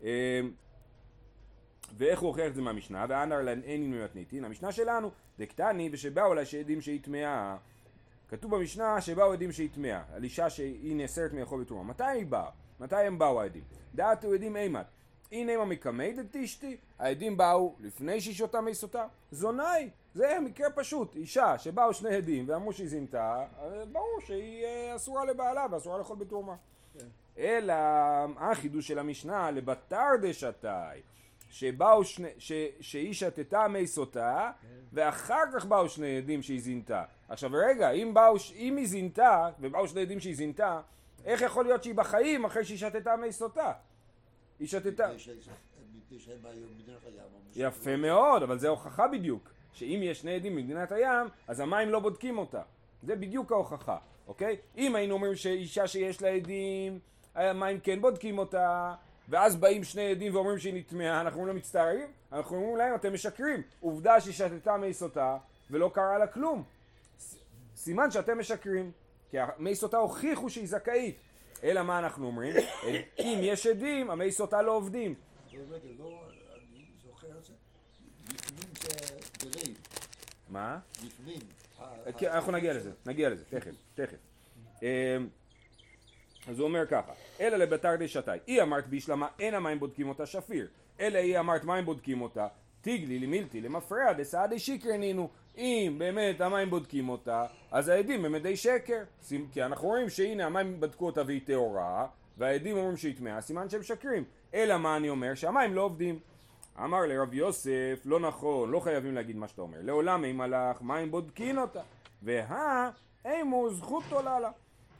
אה, 0.04 0.40
ואיך 1.96 2.20
הוא 2.20 2.28
הוכיח 2.28 2.46
את 2.46 2.54
זה 2.54 2.62
מהמשנה? 2.62 3.06
ואנר 3.08 3.42
לן 3.42 3.60
אין. 3.62 3.94
המשנה 4.44 4.72
שלנו, 4.72 5.10
דקטני 5.38 5.88
ושבאו 5.92 6.34
לה 6.34 6.44
שעדים 6.44 6.80
שהיא 6.80 7.00
טמאה. 7.02 7.56
כתוב 8.32 8.56
במשנה 8.56 9.00
שבאו 9.00 9.32
עדים 9.32 9.52
שהיא 9.52 9.68
טמאה, 9.74 10.02
על 10.14 10.24
אישה 10.24 10.50
שהיא 10.50 10.96
נאסרת 10.96 11.32
מאכול 11.32 11.60
בתרומה. 11.60 11.82
מתי 11.82 12.04
היא 12.04 12.26
באה? 12.26 12.50
מתי 12.80 12.96
הם 12.96 13.18
באו 13.18 13.40
העדים? 13.40 13.62
דעתו 13.94 14.32
עדים 14.32 14.56
אימת. 14.56 14.86
הנה 15.32 15.52
אימה 15.52 15.64
מקמי 15.64 16.12
דתשתי, 16.12 16.76
העדים 16.98 17.36
באו 17.36 17.74
לפני 17.80 18.20
שהיא 18.20 18.34
שותה 18.34 18.60
מי 18.60 18.74
סוטה. 18.74 19.06
זונאי, 19.30 19.90
זה 20.14 20.38
מקרה 20.44 20.70
פשוט. 20.70 21.16
אישה 21.16 21.58
שבאו 21.58 21.94
שני 21.94 22.14
עדים 22.14 22.44
ואמרו 22.48 22.72
שהיא 22.72 22.88
זינתה, 22.88 23.44
ברור 23.92 24.20
שהיא 24.26 24.64
אה, 24.64 24.96
אסורה 24.96 25.24
לבעלה 25.24 25.66
ואסורה 25.70 25.98
לאכול 25.98 26.16
בתרומה. 26.16 26.54
אלא 27.38 27.74
החידוש 28.36 28.88
של 28.88 28.98
המשנה 28.98 29.50
לבתר 29.50 30.08
דשתאי 30.22 31.00
שבאו 31.50 32.04
שני, 32.04 32.28
ש, 32.38 32.52
שהיא 32.80 33.14
שתתה 33.14 33.68
מי 33.68 33.86
סוטה 33.86 34.50
ואחר 34.92 35.42
כך 35.52 35.64
באו 35.64 35.88
שני 35.88 36.16
עדים 36.16 36.42
שהיא 36.42 36.60
זינתה 36.60 37.04
עכשיו 37.32 37.50
רגע 37.52 37.90
אם, 37.90 38.14
באו, 38.14 38.36
אם 38.56 38.76
היא 38.76 38.88
זינתה 38.88 39.48
ובאו 39.60 39.88
שני 39.88 40.00
עדים 40.00 40.20
שהיא 40.20 40.36
זינתה 40.36 40.80
איך 41.24 41.40
יכול 41.40 41.64
להיות 41.64 41.82
שהיא 41.82 41.94
בחיים 41.94 42.44
אחרי 42.44 42.64
שהיא 42.64 42.78
שתתה 42.78 43.16
מי 43.16 43.32
סוטה? 43.32 43.72
היא 44.58 44.68
שתתה. 44.68 45.10
יפה 47.56 47.96
מאוד 47.96 48.42
אבל 48.42 48.58
זה 48.58 48.68
הוכחה 48.68 49.08
בדיוק 49.08 49.50
שאם 49.72 50.00
יש 50.02 50.20
שני 50.20 50.34
עדים 50.34 50.56
במדינת 50.56 50.92
הים 50.92 51.26
אז 51.48 51.60
המים 51.60 51.90
לא 51.90 51.98
בודקים 51.98 52.38
אותה 52.38 52.62
זה 53.02 53.16
בדיוק 53.16 53.52
ההוכחה 53.52 53.96
אוקיי? 54.26 54.56
אם 54.76 54.94
היינו 54.94 55.14
אומרים 55.14 55.34
שאישה 55.34 55.86
שיש 55.86 56.22
לה 56.22 56.28
עדים 56.28 56.98
המים 57.34 57.80
כן 57.80 58.00
בודקים 58.00 58.38
אותה 58.38 58.94
ואז 59.28 59.56
באים 59.56 59.84
שני 59.84 60.10
עדים 60.10 60.34
ואומרים 60.34 60.58
שהיא 60.58 60.74
נטמעה 60.74 61.20
אנחנו 61.20 61.38
אומרים 61.38 61.54
לה 61.56 61.60
מצטערים 61.60 62.08
אנחנו 62.32 62.56
אומרים 62.56 62.76
להם 62.76 62.94
אתם 62.94 63.12
משקרים 63.12 63.62
עובדה 63.80 64.20
שהיא 64.20 64.34
שתתה 64.34 64.76
מי 64.76 64.94
סוטה 64.94 65.38
ולא 65.70 65.90
קרה 65.94 66.18
לה 66.18 66.26
כלום 66.26 66.64
סימן 67.82 68.10
שאתם 68.10 68.38
משקרים 68.38 68.92
כי 69.30 69.36
המי 69.38 69.74
סוטה 69.74 69.96
הוכיחו 69.96 70.50
שהיא 70.50 70.66
זכאית 70.68 71.16
אלא 71.62 71.82
מה 71.82 71.98
אנחנו 71.98 72.26
אומרים? 72.26 72.54
אם 73.18 73.38
יש 73.42 73.66
עדים 73.66 74.10
המי 74.10 74.32
סוטה 74.32 74.62
לא 74.62 74.72
עובדים 74.76 75.14
לא. 75.98 76.22
מה? 80.48 80.78
לפנים. 81.04 81.40
ה- 81.78 82.12
כן, 82.18 82.26
ה- 82.26 82.34
אנחנו 82.34 82.52
נגיע 82.52 82.74
לזה, 82.74 82.90
נגיע 83.06 83.30
לזה, 83.30 83.44
תכף, 83.44 83.70
תכף. 83.94 84.16
אמ, 84.82 84.86
אז 86.48 86.58
הוא 86.58 86.68
אומר 86.68 86.86
ככה, 86.86 87.12
אלא 87.40 87.56
לביתר 87.56 87.96
דשתאי, 87.98 88.38
היא 88.46 88.62
אמרת 88.62 88.86
בישלמה 88.86 89.28
אין 89.38 89.54
המים 89.54 89.78
בודקים 89.78 90.08
אותה 90.08 90.26
שפיר, 90.26 90.68
אלא 91.00 91.18
היא 91.18 91.38
אמרת 91.38 91.64
מים 91.64 91.84
בודקים 91.84 92.22
אותה, 92.22 92.48
תיגלי 92.82 93.18
למילתי 93.18 93.60
למפרע 93.60 94.12
דסעדי 94.12 94.58
שקרנינו, 94.58 95.28
אם 95.58 95.94
באמת 95.98 96.40
המים 96.40 96.70
בודקים 96.70 97.08
אותה, 97.08 97.44
אז 97.70 97.88
העדים 97.88 98.24
הם 98.24 98.34
עדי 98.34 98.56
שקר, 98.56 99.02
כי 99.52 99.62
אנחנו 99.62 99.88
רואים 99.88 100.08
שהנה 100.08 100.46
המים 100.46 100.80
בדקו 100.80 101.06
אותה 101.06 101.22
והיא 101.26 101.40
טהורה, 101.44 102.06
והעדים 102.38 102.76
אומרים 102.76 102.96
שהיא 102.96 103.16
טמאה, 103.16 103.40
סימן 103.40 103.68
שהם 103.68 103.80
משקרים, 103.80 104.24
אלא 104.54 104.78
מה 104.78 104.96
אני 104.96 105.08
אומר? 105.08 105.34
שהמים 105.34 105.74
לא 105.74 105.80
עובדים. 105.80 106.18
אמר 106.78 107.06
לרב 107.06 107.34
יוסף, 107.34 108.02
לא 108.04 108.20
נכון, 108.20 108.70
לא 108.70 108.80
חייבים 108.80 109.14
להגיד 109.14 109.36
מה 109.36 109.48
שאתה 109.48 109.62
אומר. 109.62 109.78
לעולם 109.82 110.24
אין 110.24 110.36
מלאך, 110.36 110.82
מים 110.82 111.10
בודקין 111.10 111.58
אותה. 111.58 111.80
והא 112.22 112.90
אימו 113.24 113.70
זכות 113.70 114.04
עולה 114.10 114.40
לה. 114.40 114.50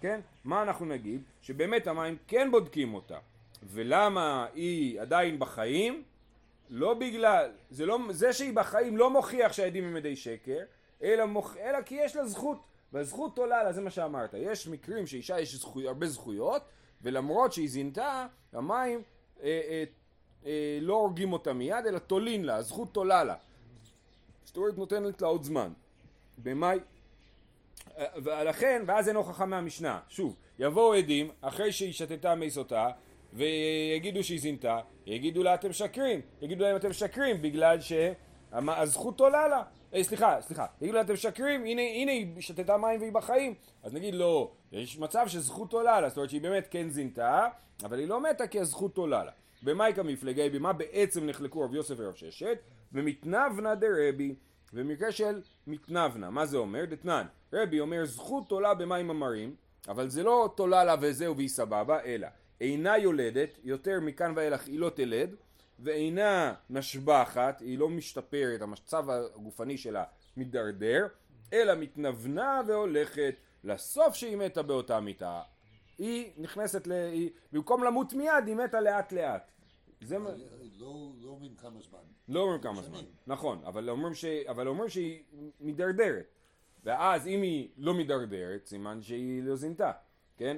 כן? 0.00 0.20
מה 0.44 0.62
אנחנו 0.62 0.86
נגיד? 0.86 1.22
שבאמת 1.42 1.86
המים 1.86 2.16
כן 2.28 2.48
בודקים 2.50 2.94
אותה. 2.94 3.18
ולמה 3.62 4.46
היא 4.54 5.00
עדיין 5.00 5.38
בחיים? 5.38 6.02
לא 6.74 6.94
בגלל, 6.94 7.50
זה, 7.70 7.86
לא, 7.86 7.98
זה 8.10 8.32
שהיא 8.32 8.54
בחיים 8.54 8.96
לא 8.96 9.10
מוכיח 9.10 9.52
שהעדים 9.52 9.84
הם 9.84 9.96
עדי 9.96 10.16
שקר, 10.16 10.58
אלא, 11.02 11.24
מוכ, 11.26 11.56
אלא 11.56 11.82
כי 11.82 11.94
יש 11.94 12.16
לה 12.16 12.26
זכות. 12.26 12.58
והזכות 12.92 13.38
עולה 13.38 13.62
לה, 13.62 13.72
זה 13.72 13.80
מה 13.80 13.90
שאמרת. 13.90 14.34
יש 14.34 14.68
מקרים 14.68 15.06
שאישה 15.06 15.40
יש 15.40 15.54
זכו, 15.54 15.80
הרבה 15.80 16.06
זכויות, 16.06 16.62
ולמרות 17.02 17.52
שהיא 17.52 17.68
זינתה, 17.68 18.26
המים 18.52 19.02
אה, 19.42 19.60
אה, 19.68 19.84
אה, 20.46 20.78
לא 20.80 20.94
הורגים 20.94 21.32
אותה 21.32 21.52
מיד, 21.52 21.86
אלא 21.86 21.98
תולין 21.98 22.44
לה, 22.44 22.56
הזכות 22.56 22.94
תולה 22.94 23.24
לה. 23.24 23.34
זאת 24.44 24.56
אומרת 24.56 24.78
נותנת 24.78 25.22
לה 25.22 25.28
עוד 25.28 25.42
זמן. 25.42 25.72
במאי... 26.38 26.78
אה, 27.98 28.06
ולכן, 28.16 28.82
ואז 28.86 29.08
אין 29.08 29.16
הוכחה 29.16 29.46
מהמשנה. 29.46 30.00
שוב, 30.08 30.36
יבואו 30.58 30.94
עדים, 30.94 31.30
אחרי 31.40 31.72
שהיא 31.72 31.92
שתתה 31.92 32.34
מי 32.34 32.50
סוטה, 32.50 32.90
ויגידו 33.32 34.24
שהיא 34.24 34.40
זינתה, 34.40 34.80
יגידו 35.06 35.42
לה 35.42 35.54
אתם 35.54 35.70
משקרים, 35.70 36.20
יגידו 36.42 36.64
להם 36.64 36.76
אתם 36.76 36.90
משקרים 36.90 37.42
בגלל 37.42 37.78
שהזכות 37.80 39.20
עולה 39.20 39.48
לה. 39.48 39.62
אה, 39.94 40.04
סליחה, 40.04 40.40
סליחה, 40.40 40.66
יגידו 40.80 40.96
לה 40.96 41.00
אתם 41.00 41.12
משקרים, 41.12 41.64
הנה, 41.64 41.82
הנה 41.82 42.12
היא 42.12 42.40
שתתה 42.40 42.76
מים 42.76 43.00
והיא 43.00 43.12
בחיים. 43.12 43.54
אז 43.82 43.94
נגיד 43.94 44.14
לא, 44.14 44.52
יש 44.72 44.98
מצב 44.98 45.24
שזכות 45.28 45.72
עולה 45.72 46.00
לה, 46.00 46.08
זאת 46.08 46.16
אומרת 46.16 46.30
שהיא 46.30 46.40
באמת 46.40 46.68
כן 46.70 46.88
זינתה, 46.90 47.48
אבל 47.84 47.98
היא 47.98 48.08
לא 48.08 48.20
מתה 48.20 48.46
כי 48.46 48.60
הזכות 48.60 48.96
עולה 48.96 49.24
לה. 49.24 49.32
במאי 49.62 49.92
כמפלגי, 49.94 50.50
במה 50.50 50.72
בעצם 50.72 51.26
נחלקו 51.26 51.60
רב 51.60 51.74
יוסף 51.74 51.94
ורב 51.98 52.14
ששת? 52.14 52.58
במתנבנה 52.92 53.74
דרבי, 53.74 54.34
במקרה 54.72 55.12
של 55.12 55.40
מתנבנה, 55.66 56.30
מה 56.30 56.46
זה 56.46 56.56
אומר? 56.56 56.84
דתנן, 56.84 57.26
רבי 57.52 57.80
אומר 57.80 58.04
זכות 58.04 58.50
עולה 58.50 58.74
במים 58.74 59.10
המרים, 59.10 59.54
אבל 59.88 60.08
זה 60.08 60.22
לא 60.22 60.52
תולה 60.56 60.84
לה 60.84 60.94
וזהו 61.00 61.36
והיא 61.36 61.48
סבבה, 61.48 62.00
אלא 62.04 62.28
אינה 62.62 62.98
יולדת, 62.98 63.58
יותר 63.64 64.00
מכאן 64.00 64.32
ואילך 64.36 64.66
היא 64.66 64.78
לא 64.78 64.90
תלד, 64.90 65.34
ואינה 65.78 66.54
משבחת, 66.70 67.60
היא 67.60 67.78
לא 67.78 67.88
משתפרת, 67.88 68.62
המצב 68.62 69.10
הגופני 69.10 69.78
שלה 69.78 70.04
מידרדר, 70.36 71.06
אלא 71.52 71.74
מתנוונה 71.74 72.60
והולכת 72.66 73.34
לסוף 73.64 74.14
שהיא 74.14 74.36
מתה 74.36 74.62
באותה 74.62 75.00
מיטה. 75.00 75.42
היא 75.98 76.30
נכנסת 76.36 76.86
ל... 76.86 76.92
היא, 76.92 77.30
במקום 77.52 77.84
למות 77.84 78.12
מיד, 78.12 78.46
היא 78.46 78.54
מתה 78.54 78.80
לאט 78.80 79.12
לאט. 79.12 79.50
זה 80.00 80.18
מה... 80.18 80.30
לא 80.78 81.12
לא 81.20 81.28
אומרים 81.28 81.54
כמה 81.54 81.80
זמן. 81.80 81.98
לא 82.28 82.40
אומרים 82.40 82.60
כמה 82.60 82.82
זמן. 82.82 83.04
נכון, 83.26 83.60
אבל 83.64 83.90
אומרים, 83.90 84.14
ש... 84.14 84.24
אבל 84.24 84.68
אומרים 84.68 84.88
שהיא 84.88 85.22
מידרדרת. 85.60 86.26
ואז 86.84 87.26
אם 87.26 87.42
היא 87.42 87.68
לא 87.76 87.94
מידרדרת, 87.94 88.66
סימן 88.66 89.02
שהיא 89.02 89.42
לא 89.42 89.56
זינתה, 89.56 89.92
כן? 90.36 90.56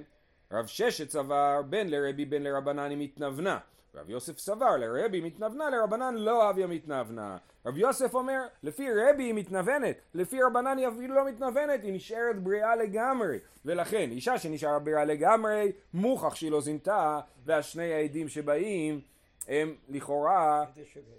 רב 0.52 0.66
ששת 0.66 1.10
סבר 1.10 1.62
בן 1.68 1.88
לרבי 1.88 2.24
בן 2.24 2.42
לרבנן 2.42 2.90
היא 2.90 2.98
מתנוונה. 2.98 3.58
רב 3.94 4.10
יוסף 4.10 4.38
סבר 4.38 4.76
לרבי 4.76 5.20
מתנוונה 5.20 5.70
לרבנן 5.70 6.14
לא 6.14 6.50
אביה 6.50 6.66
מתנוונה. 6.66 7.36
רב 7.66 7.78
יוסף 7.78 8.14
אומר 8.14 8.46
לפי 8.62 8.88
רבי 8.90 9.22
היא 9.22 9.34
מתנוונת, 9.34 9.96
לפי 10.14 10.42
רבנן 10.42 10.78
היא 10.78 10.88
אפילו 10.88 11.14
לא 11.14 11.28
מתנוונת, 11.28 11.82
היא 11.82 11.92
נשארת 11.92 12.42
בריאה 12.42 12.76
לגמרי. 12.76 13.38
ולכן 13.64 14.10
אישה 14.10 14.38
שנשארה 14.38 14.78
בריאה 14.78 15.04
לגמרי 15.04 15.72
מוכח 15.94 16.34
שהיא 16.34 16.50
לא 16.50 16.60
זינתה 16.60 17.20
והשני 17.44 17.92
העדים 17.92 18.28
שבאים 18.28 19.00
הם 19.48 19.74
לכאורה, 19.88 20.64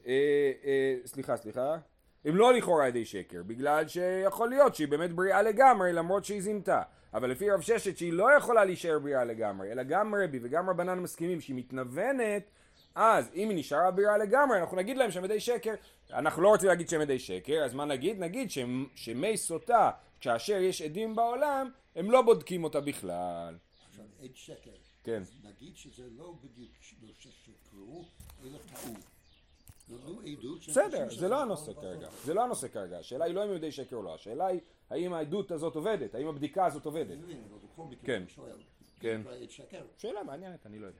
אה, 0.07 0.51
אה, 0.65 0.95
סליחה 1.05 1.37
סליחה, 1.37 1.77
הם 2.25 2.35
לא 2.35 2.53
לכאורה 2.53 2.87
ידי 2.87 3.05
שקר, 3.05 3.43
בגלל 3.43 3.87
שיכול 3.87 4.49
להיות 4.49 4.75
שהיא 4.75 4.87
באמת 4.87 5.11
בריאה 5.11 5.41
לגמרי 5.41 5.93
למרות 5.93 6.25
שהיא 6.25 6.41
זינתה. 6.41 6.81
אבל 7.13 7.31
לפי 7.31 7.49
רב 7.51 7.61
ששת 7.61 7.97
שהיא 7.97 8.13
לא 8.13 8.27
יכולה 8.37 8.65
להישאר 8.65 8.99
בריאה 8.99 9.23
לגמרי, 9.23 9.71
אלא 9.71 9.83
גם 9.83 10.15
רבי 10.15 10.39
וגם 10.43 10.69
רבנן 10.69 10.99
מסכימים 10.99 11.41
שהיא 11.41 11.55
מתנוונת, 11.55 12.43
אז 12.95 13.29
אם 13.35 13.49
היא 13.49 13.57
נשארה 13.57 13.91
בריאה 13.91 14.17
לגמרי, 14.17 14.59
אנחנו 14.59 14.77
נגיד 14.77 14.97
להם 14.97 15.11
שהם 15.11 15.25
ידי 15.25 15.39
שקר. 15.39 15.73
אנחנו 16.13 16.41
לא 16.41 16.49
רוצים 16.49 16.69
להגיד 16.69 16.89
שהם 16.89 17.01
ידי 17.01 17.19
שקר, 17.19 17.63
אז 17.65 17.73
מה 17.73 17.85
נגיד? 17.85 18.19
נגיד 18.19 18.51
שהם- 18.51 18.87
שמי 18.95 19.37
סוטה, 19.37 19.91
כאשר 20.21 20.57
יש 20.57 20.81
עדים 20.81 21.15
בעולם, 21.15 21.69
הם 21.95 22.11
לא 22.11 22.21
בודקים 22.21 22.63
אותה 22.63 22.81
בכלל. 22.81 23.57
עכשיו, 23.89 24.05
עד 24.23 24.29
שקר. 24.35 24.71
כן. 25.03 25.21
נגיד 25.43 25.77
שזה 25.77 26.03
לא 26.17 26.33
בדיוק 26.43 26.71
לא 27.03 27.09
ששקרו, 27.19 28.05
אלא 28.43 28.57
טעו. 28.57 28.93
בסדר, 30.67 31.07
זה 31.17 31.27
לא 31.27 31.41
הנושא. 31.41 31.73
כרגע. 31.73 32.07
זה 32.23 32.33
לא 32.33 32.43
הנושא 32.43 32.67
כרגע. 32.67 32.99
השאלה 32.99 33.25
היא 33.25 33.33
לא 33.33 33.45
אם 33.45 33.53
ידי 33.53 33.71
שקר 33.71 33.95
או 33.95 34.03
לא. 34.03 34.15
השאלה 34.15 34.47
היא 34.47 34.59
האם 34.89 35.13
העדות 35.13 35.51
הזאת 35.51 35.75
עובדת, 35.75 36.15
האם 36.15 36.27
הבדיקה 36.27 36.65
הזאת 36.65 36.85
עובדת. 36.85 37.17
כן. 38.03 38.23
כן. 38.99 39.21
שאלה 39.97 40.23
מעניינת, 40.23 40.65
אני 40.65 40.79
לא 40.79 40.87
יודע. 40.87 40.99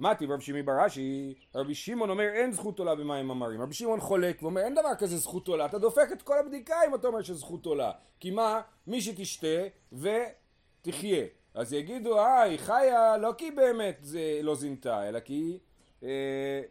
מתי 0.00 0.26
רב 0.26 0.40
שמעי 0.40 0.62
בראשי, 0.62 1.34
רבי 1.54 1.74
שמעון 1.74 2.10
אומר 2.10 2.24
אין 2.24 2.52
זכות 2.52 2.78
עולה 2.78 2.94
במים 2.94 3.30
אמרים. 3.30 3.62
רבי 3.62 3.74
שמעון 3.74 4.00
חולק 4.00 4.42
ואומר 4.42 4.60
אין 4.60 4.74
דבר 4.74 4.94
כזה 4.98 5.16
זכות 5.16 5.48
עולה, 5.48 5.66
אתה 5.66 5.78
דופק 5.78 6.08
את 6.12 6.22
כל 6.22 6.38
הבדיקה 6.38 6.76
אם 6.88 6.94
אתה 6.94 7.08
אומר 7.08 7.22
שזכות 7.22 7.66
עולה. 7.66 7.92
כי 8.20 8.30
מה, 8.30 8.60
מי 8.86 9.00
שתשתה 9.00 9.46
ותחיה. 9.92 11.24
אז 11.54 11.72
יגידו 11.72 12.18
אה 12.18 12.42
היא 12.42 12.58
חיה 12.58 13.16
לא 13.18 13.32
כי 13.38 13.50
באמת 13.50 13.98
זה 14.02 14.40
לא 14.42 14.54
זינתה, 14.54 15.08
אלא 15.08 15.20
כי, 15.20 15.58
אה, 16.02 16.62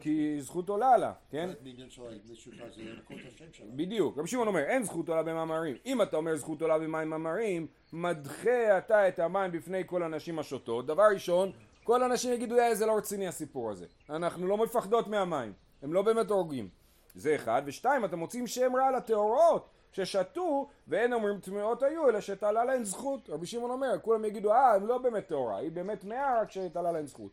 כי 0.00 0.36
זכות 0.40 0.68
עולה 0.68 0.96
לה, 0.96 1.12
כן? 1.30 1.50
בדיוק. 3.76 4.18
רבי 4.18 4.28
שמעון 4.28 4.48
אומר, 4.48 4.60
אין 4.60 4.82
זכות 4.82 5.08
עולה 5.08 5.22
במאמרים. 5.22 5.76
אם 5.86 6.02
אתה 6.02 6.16
אומר 6.16 6.36
זכות 6.36 6.62
עולה 6.62 6.78
במים 6.78 7.10
מאמרים, 7.10 7.66
מדחה 7.92 8.78
אתה 8.78 9.08
את 9.08 9.18
המים 9.18 9.52
בפני 9.52 9.82
כל 9.86 10.02
הנשים 10.02 10.38
השותות. 10.38 10.86
דבר 10.86 11.06
ראשון, 11.12 11.52
כל 11.84 12.02
הנשים 12.02 12.32
יגידו, 12.32 12.56
יא, 12.56 12.74
זה 12.74 12.86
לא 12.86 12.96
רציני 12.96 13.26
הסיפור 13.26 13.70
הזה. 13.70 13.86
אנחנו 14.10 14.46
לא 14.46 14.56
מפחדות 14.56 15.08
מהמים. 15.08 15.52
הם 15.82 15.92
לא 15.92 16.02
באמת 16.02 16.30
הורגים. 16.30 16.68
זה 17.14 17.34
אחד. 17.34 17.62
ושתיים, 17.64 18.04
אתם 18.04 18.18
מוצאים 18.18 18.46
שם 18.46 18.76
רע 18.76 18.90
לטהורות 18.96 19.68
ששתו, 19.92 20.68
ואין 20.88 21.12
אומרים 21.12 21.40
טמאות 21.40 21.82
היו, 21.82 22.08
אלא 22.08 22.20
שתעלה 22.20 22.64
להן 22.64 22.84
זכות. 22.84 23.30
רבי 23.30 23.46
שמעון 23.46 23.70
אומר, 23.70 23.98
כולם 24.02 24.24
יגידו, 24.24 24.52
אה, 24.52 24.74
הם 24.74 24.86
לא 24.86 24.98
באמת 24.98 25.26
טהורה, 25.26 25.56
היא 25.56 25.72
באמת 25.72 26.00
טמאה, 26.00 26.40
רק 26.40 26.50
שתעלה 26.50 26.92
להן 26.92 27.06
זכות. 27.06 27.30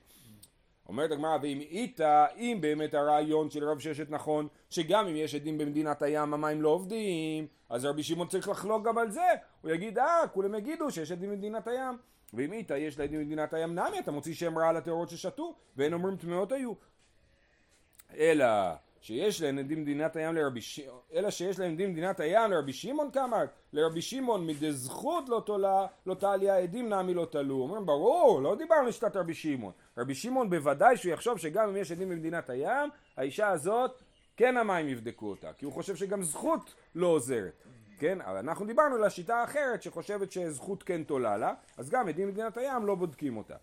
אומרת 0.87 1.11
הגמרא, 1.11 1.37
ואם 1.41 1.59
איתה, 1.61 2.25
אם 2.37 2.57
באמת 2.61 2.93
הרעיון 2.93 3.49
של 3.49 3.69
רב 3.69 3.79
ששת 3.79 4.09
נכון, 4.09 4.47
שגם 4.69 5.07
אם 5.07 5.15
יש 5.15 5.35
עדים 5.35 5.57
במדינת 5.57 6.01
הים 6.01 6.33
המים 6.33 6.61
לא 6.61 6.69
עובדים, 6.69 7.47
אז 7.69 7.85
רבי 7.85 8.03
שמעון 8.03 8.27
צריך 8.27 8.49
לחלוק 8.49 8.85
גם 8.85 8.97
על 8.97 9.11
זה. 9.11 9.27
הוא 9.61 9.71
יגיד, 9.71 9.99
אה, 9.99 10.27
כולם 10.33 10.55
יגידו 10.55 10.91
שיש 10.91 11.11
עדים 11.11 11.29
במדינת 11.29 11.67
הים. 11.67 11.97
ואם 12.33 12.53
איתה 12.53 12.77
יש 12.77 12.99
לעדים 12.99 13.19
במדינת 13.19 13.53
הים 13.53 13.75
נמי, 13.75 13.99
אתה 13.99 14.11
מוציא 14.11 14.33
שם 14.33 14.57
רע 14.57 14.71
לטהורות 14.71 15.09
ששתו, 15.09 15.55
ואין 15.77 15.93
אומרים 15.93 16.17
טמאות 16.17 16.51
היו. 16.51 16.73
אלא 18.17 18.45
שיש 19.01 19.41
להם 19.41 19.57
עדים 19.57 19.77
במדינת 19.77 20.15
הים 20.15 20.35
לרבי 20.35 20.61
שמעון, 20.61 20.99
אלא 21.13 21.31
שיש 21.31 21.59
להם 21.59 21.71
עדים 21.71 21.89
במדינת 21.89 22.19
הים 22.19 22.51
לרבי 22.51 22.73
שמעון 22.73 23.11
כמר, 23.11 23.43
לרבי 23.73 24.01
שמעון 24.01 24.47
מדזכות 24.47 25.29
לא 25.29 25.43
תולה, 25.45 25.87
לא 26.05 26.13
תעליה 26.13 26.57
עדים 26.57 26.93
נמי 26.93 27.13
לא 27.13 27.27
תלו. 27.31 27.55
אומרים 27.55 27.85
ברור, 27.85 28.41
לא 28.41 28.55
דיברנו 28.55 28.85
על 28.85 28.91
שיטת 28.91 29.15
רבי 29.15 29.33
שמעון. 29.33 29.71
רבי 29.97 30.15
שמעון 30.15 30.49
בוודאי 30.49 30.97
שהוא 30.97 31.13
יחשוב 31.13 31.37
שגם 31.37 31.69
אם 31.69 31.77
יש 31.77 31.91
עדים 31.91 32.09
במדינת 32.09 32.49
הים, 32.49 32.89
האישה 33.17 33.47
הזאת 33.47 34.01
כן 34.37 34.57
המים 34.57 34.87
יבדקו 34.87 35.29
אותה, 35.29 35.53
כי 35.53 35.65
הוא 35.65 35.73
חושב 35.73 35.95
שגם 35.95 36.23
זכות 36.23 36.73
לא 36.95 37.07
עוזרת. 37.07 37.63
כן, 37.99 38.21
אבל 38.21 38.37
אנחנו 38.37 38.65
דיברנו 38.65 38.95
על 38.95 39.03
השיטה 39.03 39.35
האחרת 39.35 39.83
שחושבת 39.83 40.31
שזכות 40.31 40.83
כן 40.83 41.03
תולה 41.03 41.37
לה, 41.37 41.53
אז 41.77 41.89
גם 41.89 42.07
עדים 42.07 42.27
במדינת 42.27 42.57
הים 42.57 42.85
לא 42.85 42.95
בודקים 42.95 43.37
אותה. 43.37 43.55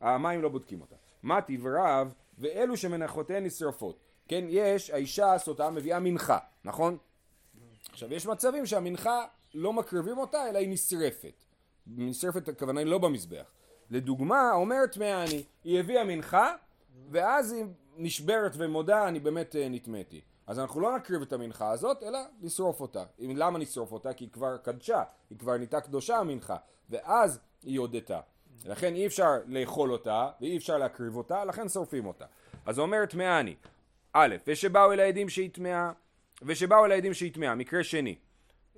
המים 0.00 0.42
לא 0.42 0.48
בודקים 0.48 0.80
אותה. 0.80 0.96
מתי 1.22 1.58
ורב 1.62 2.14
ואלו 2.38 2.76
שמנחותיהן 2.76 3.44
נשרפות. 3.44 4.09
כן, 4.30 4.44
יש, 4.48 4.90
האישה 4.90 5.32
הסוטה 5.34 5.70
מביאה 5.70 6.00
מנחה, 6.00 6.38
נכון? 6.64 6.96
עכשיו 7.90 8.12
יש 8.14 8.26
מצבים 8.26 8.66
שהמנחה 8.66 9.24
לא 9.54 9.72
מקריבים 9.72 10.18
אותה 10.18 10.48
אלא 10.48 10.58
היא 10.58 10.68
נשרפת. 10.68 11.44
נשרפת 11.86 12.48
הכוונה 12.48 12.80
היא 12.80 12.86
לא 12.88 12.98
במזבח. 12.98 13.52
לדוגמה 13.90 14.52
אומרת 14.52 14.96
אני, 14.96 15.42
היא 15.64 15.80
הביאה 15.80 16.04
מנחה 16.04 16.54
ואז 17.10 17.52
היא 17.52 17.64
נשברת 17.96 18.52
ומודה 18.56 19.08
אני 19.08 19.20
באמת 19.20 19.56
אה, 19.56 19.68
נטמאתי. 19.68 20.20
אז 20.46 20.58
אנחנו 20.58 20.80
לא 20.80 20.96
נקריב 20.96 21.22
את 21.22 21.32
המנחה 21.32 21.70
הזאת 21.70 22.02
אלא 22.02 22.18
נשרוף 22.40 22.80
אותה. 22.80 23.04
אם- 23.20 23.36
למה 23.36 23.58
נשרוף 23.58 23.92
אותה? 23.92 24.12
כי 24.12 24.24
היא 24.24 24.30
כבר 24.32 24.56
קדשה, 24.56 25.02
היא 25.30 25.38
כבר 25.38 25.56
נהייתה 25.56 25.80
קדושה 25.80 26.16
המנחה 26.18 26.56
ואז 26.90 27.38
היא 27.62 27.78
הודתה. 27.78 28.20
לכן 28.66 28.94
אי 28.94 29.06
אפשר 29.06 29.30
לאכול 29.46 29.92
אותה 29.92 30.28
ואי 30.40 30.56
אפשר 30.56 30.78
להקריב 30.78 31.16
אותה 31.16 31.44
לכן 31.44 31.68
שורפים 31.68 32.06
אותה. 32.06 32.24
אז 32.66 32.78
אומרת 32.78 33.14
אני 33.40 33.54
א', 34.12 34.36
ושבאו 34.46 34.92
אל 34.92 35.00
העדים 35.00 35.28
שהיא 35.28 35.50
טמאה, 35.50 35.92
ושבאו 36.42 36.84
אל 36.84 36.92
העדים 36.92 37.14
שהיא 37.14 37.32
טמאה, 37.32 37.54
מקרה 37.54 37.84
שני. 37.84 38.16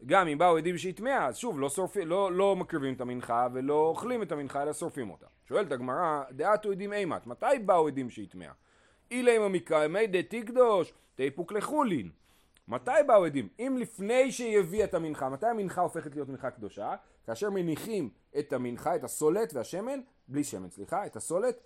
גם 0.06 0.28
אם 0.28 0.38
באו 0.38 0.56
עדים 0.56 0.78
שהיא 0.78 0.94
טמאה, 0.94 1.26
אז 1.26 1.36
שוב, 1.36 1.60
לא, 1.60 1.70
שורפים, 1.70 2.08
לא, 2.08 2.32
לא 2.32 2.56
מקריבים 2.56 2.94
את 2.94 3.00
המנחה 3.00 3.48
ולא 3.52 3.74
אוכלים 3.74 4.22
את 4.22 4.32
המנחה, 4.32 4.62
אלא 4.62 4.72
שורפים 4.72 5.10
אותה. 5.10 5.26
שואלת 5.48 5.72
הגמרא, 5.72 6.22
דעתו 6.30 6.70
עדים 6.70 6.92
אימת, 6.92 7.26
מתי 7.26 7.46
באו 7.64 7.86
עדים 7.86 8.10
שהיא 8.10 8.28
טמאה? 8.28 8.52
אילי 9.10 9.38
ממקיימי 9.38 10.06
דתי 10.06 10.42
קדוש, 10.42 10.92
תיפוק 11.14 11.52
לחולין. 11.52 12.10
מתי 12.68 12.90
באו 13.06 13.24
עדים? 13.24 13.48
אם 13.58 13.76
לפני 13.80 14.32
שהיא 14.32 14.58
הביאה 14.58 14.84
את 14.84 14.94
המנחה, 14.94 15.28
מתי 15.28 15.46
המנחה 15.46 15.80
הופכת 15.80 16.14
להיות 16.14 16.28
מנחה 16.28 16.50
קדושה? 16.50 16.94
כאשר 17.26 17.50
מניחים 17.50 18.10
את 18.38 18.52
המנחה, 18.52 18.96
את 18.96 19.04
הסולת 19.04 19.54
והשמן, 19.54 20.00
בלי 20.28 20.44
שמן, 20.44 20.70
סליחה, 20.70 21.06
את 21.06 21.16
הסולת, 21.16 21.60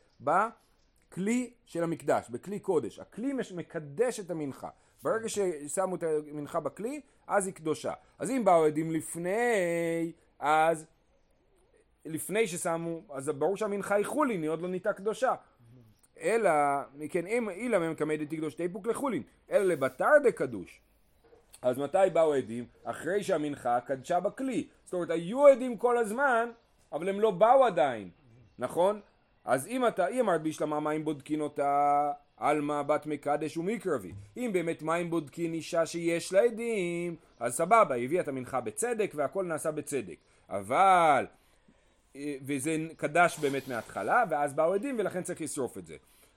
בכלי 1.11 1.51
של 1.64 1.83
המקדש, 1.83 2.31
בכלי 2.31 2.59
קודש. 2.59 2.99
הכלי 2.99 3.33
מקדש 3.55 4.21
את 4.21 4.31
המנחה. 4.31 4.69
ברגע 5.03 5.29
ששמו 5.29 5.97
את 5.97 6.03
המנחה 6.03 6.61
בכלי, 6.61 7.01
אז 7.27 7.47
היא 7.47 7.55
קדושה. 7.55 7.92
אז 8.19 8.31
אם 8.31 8.45
באו 8.45 8.64
עדים 8.64 8.90
לפני, 8.90 10.12
אז 10.38 10.87
לפני 12.05 12.47
ששמו, 12.47 13.03
אז 13.11 13.29
ברור 13.29 13.57
שהמנחה 13.57 13.95
היא 13.95 14.07
חולין, 14.07 14.42
היא 14.42 14.51
עוד 14.51 14.62
לא 14.62 14.69
נהייתה 14.69 14.92
קדושה. 14.92 15.35
אלא, 16.21 16.51
כן, 17.11 17.27
אם 17.27 17.51
אילא 17.51 17.79
מהם 17.79 17.95
קמדי 17.95 18.27
קדוש 18.27 18.55
תיפוק 18.55 18.87
לחולין, 18.87 19.23
אלא 19.51 19.64
לבתר 19.64 20.11
דקדוש. 20.25 20.81
אז 21.62 21.79
מתי 21.79 21.99
באו 22.12 22.35
עדים? 22.35 22.66
אחרי 22.85 23.23
שהמנחה 23.23 23.81
קדשה 23.81 24.21
בכלי. 24.21 24.69
זאת 24.85 24.95
אומרת, 24.95 25.11
היו 25.11 25.47
עדים 25.47 25.77
כל 25.77 25.99
הזמן, 25.99 26.51
אבל 26.92 27.09
הם 27.09 27.21
לא 27.21 27.31
באו 27.31 27.64
עדיין, 27.64 28.11
נכון? 28.59 29.01
אז 29.46 29.66
אם 29.66 29.87
אתה, 29.87 30.09
אם 30.09 30.20
אמרת 30.20 30.42
בישלמה 30.42 30.80
מים 30.80 31.04
בודקין 31.04 31.40
אותה, 31.40 32.12
עלמא 32.37 32.82
בת 32.82 33.06
מקדש 33.06 33.56
ומקרבי. 33.56 34.12
אם 34.37 34.50
באמת 34.52 34.82
מים 34.82 35.11
בודקין 35.11 35.52
אישה 35.54 35.87
שיש 35.87 36.32
לה 36.32 36.40
עדים, 36.40 37.16
אז 37.40 37.54
סבבה, 37.56 37.94
היא 37.94 38.04
הביאה 38.04 38.22
את 38.22 38.28
המנחה 38.28 38.61
בצדק 38.61 39.12
והכל 39.14 39.44
נעשה 39.44 39.70
בצדק. 39.70 40.16
אבל 40.48 41.26
אה, 42.16 42.37
וזה 42.46 42.76
קדש 42.96 43.38
באמת 43.38 43.68
מההתחלה, 43.68 44.24
ואז 44.30 44.54
באו 44.54 44.74
עדים 44.74 44.96
ולכן 44.98 45.22
צריך 45.22 45.40
לשרוף 45.40 45.78
את 45.78 45.87
זה. 45.87 45.96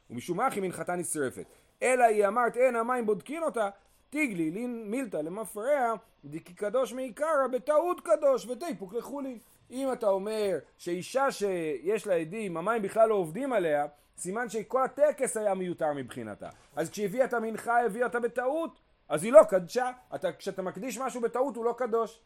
ומשום 0.09 0.37
מה 0.37 0.47
היא 0.47 0.63
מנחתה 0.63 0.95
נשרפת. 0.95 1.45
אלא 1.83 2.03
היא 2.03 2.27
אמרת 2.27 2.57
אין 2.57 2.75
המים 2.75 3.05
בודקין 3.05 3.43
אותה, 3.43 3.69
תיגלי 4.09 4.51
לין 4.51 4.83
מילתא 4.91 5.17
למפרע, 5.17 5.93
דקי 6.25 6.53
קדוש 6.53 6.93
מעיקרא 6.93 7.47
בטעות 7.53 8.01
קדוש 8.01 8.45
ותיפוק 8.45 8.93
לחולין. 8.93 9.37
אם 9.71 9.93
אתה 9.93 10.09
אומר 10.09 10.57
שאישה 10.77 11.31
שיש 11.31 12.07
לה 12.07 12.13
עדים, 12.13 12.57
המים 12.57 12.81
בכלל 12.81 13.09
לא 13.09 13.15
עובדים 13.15 13.53
עליה, 13.53 13.85
סימן 14.17 14.49
שכל 14.49 14.83
הטקס 14.83 15.37
היה 15.37 15.53
מיותר 15.53 15.93
מבחינתה. 15.93 16.49
אז 16.75 16.89
כשהביאה 16.89 17.25
את 17.25 17.33
המנחה, 17.33 17.85
הביאה 17.85 18.07
אותה 18.07 18.19
בטעות, 18.19 18.79
אז 19.09 19.23
היא 19.23 19.31
לא 19.31 19.41
קדשה. 19.49 19.91
אתה, 20.15 20.31
כשאתה 20.31 20.61
מקדיש 20.61 20.97
משהו 20.97 21.21
בטעות, 21.21 21.55
הוא 21.55 21.65
לא 21.65 21.75
קדוש. 21.77 22.19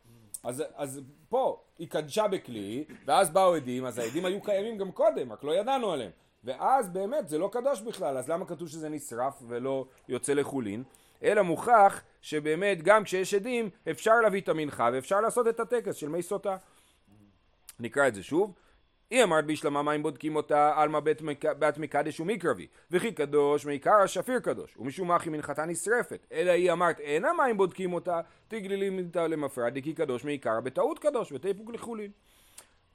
אז, 0.44 0.64
אז 0.76 1.02
פה 1.30 1.62
היא 1.80 1.90
קדשה 1.90 2.28
בכלי, 2.28 2.86
ואז 3.06 3.30
באו 3.30 3.56
עדים, 3.56 3.86
אז 3.86 3.98
העדים 3.98 4.26
היו 4.26 4.42
קיימים 4.42 4.78
גם 4.78 4.92
קודם, 4.92 5.32
רק 5.32 5.44
לא 5.44 5.56
ידענו 5.56 5.92
עליהם. 5.92 6.12
ואז 6.44 6.90
באמת 6.90 7.28
זה 7.28 7.38
לא 7.38 7.50
קדוש 7.52 7.82
בכלל, 7.82 8.18
אז 8.18 8.30
למה 8.30 8.46
כתוב 8.46 8.68
שזה 8.68 8.90
נשרף 8.90 9.44
ולא 9.48 9.86
יוצא 10.08 10.34
לחולין? 10.34 10.84
אלא 11.24 11.42
מוכח 11.42 12.02
שבאמת 12.22 12.84
גם 12.84 13.04
כשיש 13.04 13.34
עדים 13.34 13.70
אפשר 13.92 14.16
להביא 14.16 14.42
את 14.42 14.50
המנחה 14.50 14.90
ואפשר 14.94 15.22
לעשות 15.22 15.48
את 15.48 15.60
הטקס 15.60 15.96
של 15.96 16.10
מי 16.10 16.22
סוטה. 16.22 16.58
נקרא 17.84 18.08
את 18.08 18.16
זה 18.16 18.24
שוב. 18.24 18.54
היא 19.10 19.24
אמרת 19.24 19.46
בישלמה 19.46 19.84
מים 19.84 20.04
בודקים 20.04 20.36
אותה? 20.36 20.74
עלמא 20.76 21.00
בת 21.40 21.78
מקדש 21.78 22.20
ומקרבי 22.20 22.68
וכי 22.92 23.12
קדוש 23.12 23.66
מעיקר 23.66 24.06
שפיר 24.06 24.40
קדוש. 24.40 24.78
ומשום 24.78 25.08
מה 25.08 25.16
אחי 25.16 25.30
מנחתה 25.30 25.66
נשרפת. 25.66 26.28
אלא 26.32 26.52
היא 26.52 26.72
אמרת 26.72 27.00
אין 27.00 27.26
המים 27.26 27.58
בודקים 27.58 27.94
אותה? 27.94 28.22
תגלילים 28.48 29.00
איתה 29.00 29.28
למפרע 29.28 29.70
דקי 29.70 29.94
קדוש 29.94 30.26
מעיקר 30.26 30.62
בטעות 30.62 31.00
קדוש 31.00 31.32
ותיפוק 31.32 31.70
לחולין. 31.74 32.12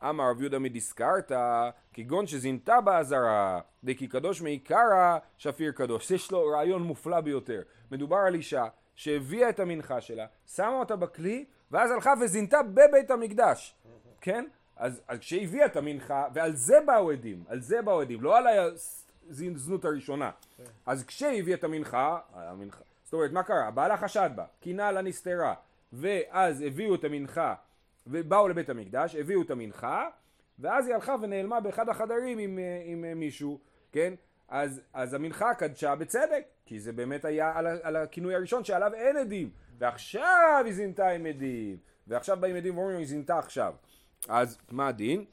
אמר 0.02 0.30
רב 0.30 0.40
יהודה 0.40 0.58
מדיסקרתא 0.58 1.70
כגון 1.92 2.26
שזינתה 2.26 2.80
באזהרה 2.80 3.60
דקי 3.84 4.06
קדוש 4.06 4.42
מעיקרא 4.42 5.18
שפיר 5.38 5.72
קדוש. 5.72 6.10
יש 6.10 6.32
לו 6.32 6.46
רעיון 6.46 6.82
מופלא 6.82 7.20
ביותר. 7.20 7.62
מדובר 7.90 8.16
על 8.16 8.34
אישה 8.34 8.66
שהביאה 8.94 9.48
את 9.48 9.60
המנחה 9.60 10.00
שלה 10.00 10.26
שמה 10.46 10.78
אותה 10.78 10.96
בכלי 10.96 11.44
ואז 11.70 11.90
הלכה 11.90 12.14
וזינתה 12.20 12.62
בבית 12.62 13.10
המקדש. 13.10 13.74
כן? 14.20 14.44
אז, 14.78 15.00
אז 15.08 15.18
כשהיא 15.18 15.44
הביאה 15.44 15.66
את 15.66 15.76
המנחה, 15.76 16.26
ועל 16.32 16.56
זה 16.56 16.78
באו 16.86 17.10
עדים, 17.10 17.44
על 17.48 17.60
זה 17.60 17.82
באו 17.82 18.00
עדים, 18.00 18.22
לא 18.22 18.38
על 18.38 18.46
הזנות 19.28 19.84
הראשונה. 19.84 20.30
אז 20.86 21.04
כשהיא 21.04 21.40
הביאה 21.40 21.56
את 21.56 21.64
המנחה, 21.64 22.18
המנחה, 22.34 22.84
זאת 23.04 23.12
אומרת, 23.12 23.32
מה 23.32 23.42
קרה? 23.42 23.70
בעלה 23.70 23.96
חשד 23.96 24.30
בה, 24.34 24.44
קינה 24.60 24.92
לה 24.92 25.02
נסתרה, 25.02 25.54
ואז 25.92 26.60
הביאו 26.60 26.94
את 26.94 27.04
המנחה, 27.04 27.54
ובאו 28.06 28.48
לבית 28.48 28.70
המקדש, 28.70 29.16
הביאו 29.16 29.42
את 29.42 29.50
המנחה, 29.50 30.08
ואז 30.58 30.86
היא 30.86 30.94
הלכה 30.94 31.16
ונעלמה 31.22 31.60
באחד 31.60 31.88
החדרים 31.88 32.38
עם, 32.38 32.58
עם 32.84 33.18
מישהו, 33.18 33.58
כן? 33.92 34.14
אז, 34.48 34.80
אז 34.92 35.14
המנחה 35.14 35.54
קדשה 35.54 35.94
בצדק, 35.94 36.44
כי 36.66 36.80
זה 36.80 36.92
באמת 36.92 37.24
היה 37.24 37.52
על, 37.54 37.66
על 37.82 37.96
הכינוי 37.96 38.34
הראשון 38.34 38.64
שעליו 38.64 38.94
אין 38.94 39.16
עדים, 39.16 39.50
ועכשיו 39.78 40.62
היא 40.64 40.74
זינתה 40.74 41.08
עם 41.08 41.26
עדים, 41.26 41.76
ועכשיו 42.06 42.36
באים 42.40 42.56
עדים 42.56 42.78
ואומרים 42.78 42.98
היא 42.98 43.06
זינתה 43.06 43.38
עכשיו. 43.38 43.74
אז 44.28 44.58
מה 44.70 44.88
הדין? 44.88 45.24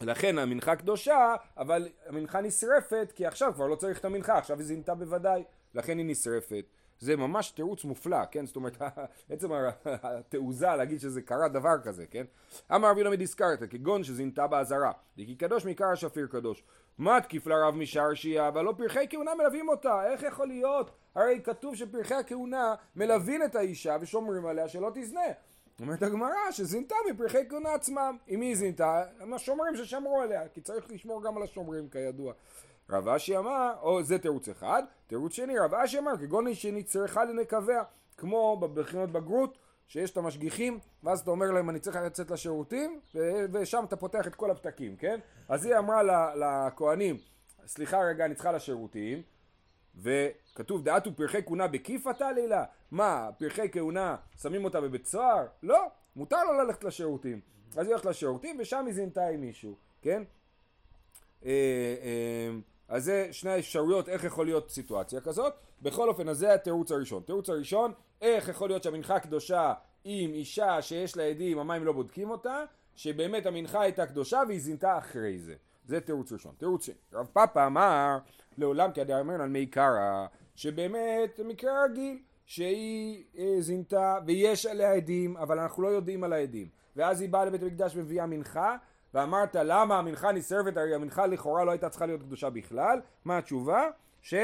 לכן 0.00 0.38
המנחה 0.38 0.76
קדושה, 0.76 1.34
אבל 1.56 1.88
המנחה 2.06 2.40
נשרפת, 2.40 3.12
כי 3.14 3.26
עכשיו 3.26 3.52
כבר 3.54 3.66
לא 3.66 3.76
צריך 3.76 3.98
את 3.98 4.04
המנחה, 4.04 4.38
עכשיו 4.38 4.58
היא 4.58 4.66
זינתה 4.66 4.94
בוודאי, 4.94 5.44
לכן 5.74 5.98
היא 5.98 6.06
נשרפת. 6.06 6.64
זה 6.98 7.16
ממש 7.16 7.50
תירוץ 7.50 7.84
מופלא, 7.84 8.24
כן? 8.30 8.46
זאת 8.46 8.56
אומרת, 8.56 8.82
עצם 9.30 9.48
התעוזה 9.84 10.66
להגיד 10.66 11.00
שזה 11.00 11.22
קרה 11.22 11.48
דבר 11.48 11.78
כזה, 11.84 12.06
כן? 12.06 12.24
אמר 12.74 12.90
רבי 12.90 13.04
למד 13.04 13.22
הזכרת, 13.22 13.70
כגון 13.70 14.04
שזינתה 14.04 14.46
באזהרה, 14.46 14.92
דקי 15.18 15.34
קדוש 15.34 15.64
מעיקר 15.64 15.88
השפיר 15.92 16.26
קדוש. 16.26 16.62
מה 16.98 17.20
תקיף 17.20 17.46
לרב 17.46 17.74
משרשייה, 17.74 18.48
אבל 18.48 18.64
לא 18.64 18.74
פרחי 18.76 19.06
כהונה 19.10 19.34
מלווים 19.34 19.68
אותה, 19.68 20.12
איך 20.12 20.22
יכול 20.22 20.46
להיות? 20.46 20.90
הרי 21.14 21.40
כתוב 21.44 21.76
שפרחי 21.76 22.14
הכהונה 22.14 22.74
מלווים 22.96 23.42
את 23.44 23.56
האישה 23.56 23.96
ושומרים 24.00 24.46
עליה 24.46 24.68
שלא 24.68 24.90
תזנה. 24.94 25.20
אומרת 25.82 26.02
הגמרא 26.02 26.50
שזינתה 26.50 26.94
מפרחי 27.10 27.48
כהונה 27.48 27.74
עצמם. 27.74 28.16
אם 28.28 28.40
היא 28.40 28.56
זינתה, 28.56 29.04
הם 29.20 29.34
השומרים 29.34 29.76
ששמרו 29.76 30.20
עליה, 30.20 30.48
כי 30.48 30.60
צריך 30.60 30.90
לשמור 30.90 31.22
גם 31.22 31.36
על 31.36 31.42
השומרים 31.42 31.88
כידוע. 31.88 32.32
רב 32.90 33.08
אשי 33.08 33.36
אמר, 33.36 33.72
או 33.82 34.02
זה 34.02 34.18
תירוץ 34.18 34.48
אחד, 34.48 34.82
תירוץ 35.06 35.32
שני, 35.32 35.58
רב 35.58 35.74
אשי 35.74 35.98
אמר, 35.98 36.16
כגון 36.16 36.54
שנצרכה 36.54 37.24
לנקביה, 37.24 37.82
כמו 38.16 38.56
בבחינות 38.56 39.10
בגרות, 39.12 39.58
שיש 39.88 40.10
את 40.10 40.16
המשגיחים, 40.16 40.78
ואז 41.02 41.20
אתה 41.20 41.30
אומר 41.30 41.50
להם 41.50 41.70
אני 41.70 41.80
צריך 41.80 41.96
לצאת 41.96 42.30
לשירותים, 42.30 43.00
ושם 43.52 43.84
אתה 43.88 43.96
פותח 43.96 44.26
את 44.26 44.34
כל 44.34 44.50
הפתקים, 44.50 44.96
כן? 44.96 45.20
אז 45.48 45.66
היא 45.66 45.76
אמרה 45.78 46.02
לכהנים, 46.34 47.16
סליחה 47.66 48.00
רגע, 48.00 48.24
אני 48.24 48.34
צריכה 48.34 48.52
לשירותים, 48.52 49.22
וכתוב 50.52 50.84
דעתו 50.84 51.16
פרחי 51.16 51.42
כהונה 51.42 51.66
בכיפתה 51.66 52.32
לילה? 52.32 52.64
מה, 52.90 53.30
פרחי 53.38 53.68
כהונה 53.72 54.16
שמים 54.42 54.64
אותה 54.64 54.80
בבית 54.80 55.06
סוהר? 55.06 55.46
לא, 55.62 55.86
מותר 56.16 56.44
לו 56.44 56.52
ללכת 56.52 56.84
לשירותים. 56.84 57.40
אז 57.76 57.86
היא 57.86 57.88
הולכת 57.88 58.04
לשירותים 58.04 58.56
ושם 58.60 58.86
היא 58.86 58.94
זינתה 58.94 59.26
עם 59.26 59.40
מישהו, 59.40 59.76
כן? 60.02 60.22
אה, 61.44 61.50
אה, 62.02 62.50
אז 62.88 63.04
זה 63.04 63.28
שני 63.32 63.50
האפשרויות 63.50 64.08
איך 64.08 64.24
יכול 64.24 64.46
להיות 64.46 64.70
סיטואציה 64.70 65.20
כזאת. 65.20 65.54
בכל 65.82 66.08
אופן, 66.08 66.28
אז 66.28 66.38
זה 66.38 66.54
התירוץ 66.54 66.92
הראשון. 66.92 67.22
תירוץ 67.22 67.48
הראשון, 67.48 67.92
איך 68.20 68.48
יכול 68.48 68.68
להיות 68.68 68.82
שהמנחה 68.82 69.20
קדושה 69.20 69.72
עם 70.04 70.34
אישה 70.34 70.82
שיש 70.82 71.16
לה 71.16 71.22
עדים, 71.22 71.58
המים 71.58 71.84
לא 71.84 71.92
בודקים 71.92 72.30
אותה, 72.30 72.64
שבאמת 72.96 73.46
המנחה 73.46 73.80
הייתה 73.80 74.06
קדושה 74.06 74.42
והיא 74.48 74.60
זינתה 74.60 74.98
אחרי 74.98 75.38
זה. 75.38 75.54
זה 75.86 76.00
תירוץ 76.00 76.32
ראשון. 76.32 76.54
תירוץ 76.58 76.86
שני. 76.86 76.94
רב 77.12 77.26
פאפה 77.32 77.66
אמר 77.66 78.18
לעולם 78.58 78.92
כדאמרן 78.92 79.40
על 79.40 79.48
מי 79.48 79.66
קרא, 79.66 80.26
שבאמת 80.54 81.40
מקרה 81.44 81.84
רגיל, 81.84 82.18
שהיא 82.46 83.24
אה, 83.38 83.56
זינתה 83.60 84.18
ויש 84.26 84.66
עליה 84.66 84.92
עדים, 84.92 85.36
אבל 85.36 85.58
אנחנו 85.58 85.82
לא 85.82 85.88
יודעים 85.88 86.24
על 86.24 86.32
העדים. 86.32 86.68
ואז 86.96 87.20
היא 87.20 87.28
באה 87.28 87.44
לבית 87.44 87.62
המקדש 87.62 87.96
ומביאה 87.96 88.26
מנחה, 88.26 88.76
ואמרת 89.14 89.56
למה 89.56 89.98
המנחה 89.98 90.32
נשרפת, 90.32 90.76
הרי 90.76 90.94
המנחה 90.94 91.26
לכאורה 91.26 91.64
לא 91.64 91.70
הייתה 91.70 91.88
צריכה 91.88 92.06
להיות 92.06 92.22
קדושה 92.22 92.50
בכלל. 92.50 93.00
מה 93.24 93.38
התשובה? 93.38 93.90
ש... 94.20 94.34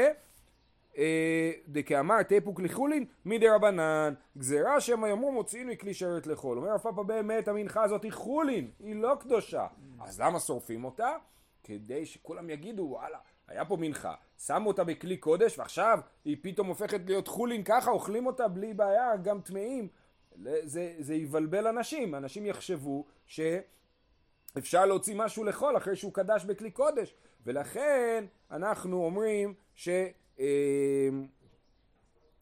אה, 0.97 1.51
דכאמר 1.67 2.23
תפוק 2.23 2.59
לחולין 2.59 3.05
מדי 3.25 3.47
רבנן 3.47 4.13
גזירה 4.37 4.81
שמא 4.81 5.07
יאמרו 5.07 5.31
מוציאים 5.31 5.67
מכלי 5.67 5.93
שרת 5.93 6.27
לחול 6.27 6.57
אומר 6.57 6.69
רב 6.69 6.77
פאפה 6.77 7.03
באמת 7.03 7.47
המנחה 7.47 7.83
הזאת 7.83 8.03
היא 8.03 8.11
חולין 8.11 8.71
היא 8.79 8.95
לא 8.95 9.15
קדושה 9.19 9.67
אז 9.99 10.21
למה 10.21 10.39
שורפים 10.39 10.85
אותה? 10.85 11.09
כדי 11.63 12.05
שכולם 12.05 12.49
יגידו 12.49 12.83
וואלה 12.83 13.17
היה 13.47 13.65
פה 13.65 13.77
מנחה, 13.79 14.13
שמו 14.45 14.67
אותה 14.67 14.83
בכלי 14.83 15.17
קודש 15.17 15.59
ועכשיו 15.59 15.99
היא 16.25 16.37
פתאום 16.41 16.67
הופכת 16.67 17.01
להיות 17.05 17.27
חולין 17.27 17.63
ככה, 17.63 17.91
אוכלים 17.91 18.27
אותה 18.27 18.47
בלי 18.47 18.73
בעיה, 18.73 19.17
גם 19.17 19.41
טמאים. 19.41 19.87
זה, 20.63 20.95
זה 20.99 21.15
יבלבל 21.15 21.67
אנשים, 21.67 22.15
אנשים 22.15 22.45
יחשבו 22.45 23.05
שאפשר 23.27 24.85
להוציא 24.85 25.15
משהו 25.15 25.43
לחול 25.43 25.77
אחרי 25.77 25.95
שהוא 25.95 26.13
קדש 26.13 26.45
בכלי 26.45 26.71
קודש, 26.71 27.13
ולכן 27.45 28.25
אנחנו 28.51 29.05
אומרים 29.05 29.53
ש... 29.75 29.89
אה, 30.39 31.09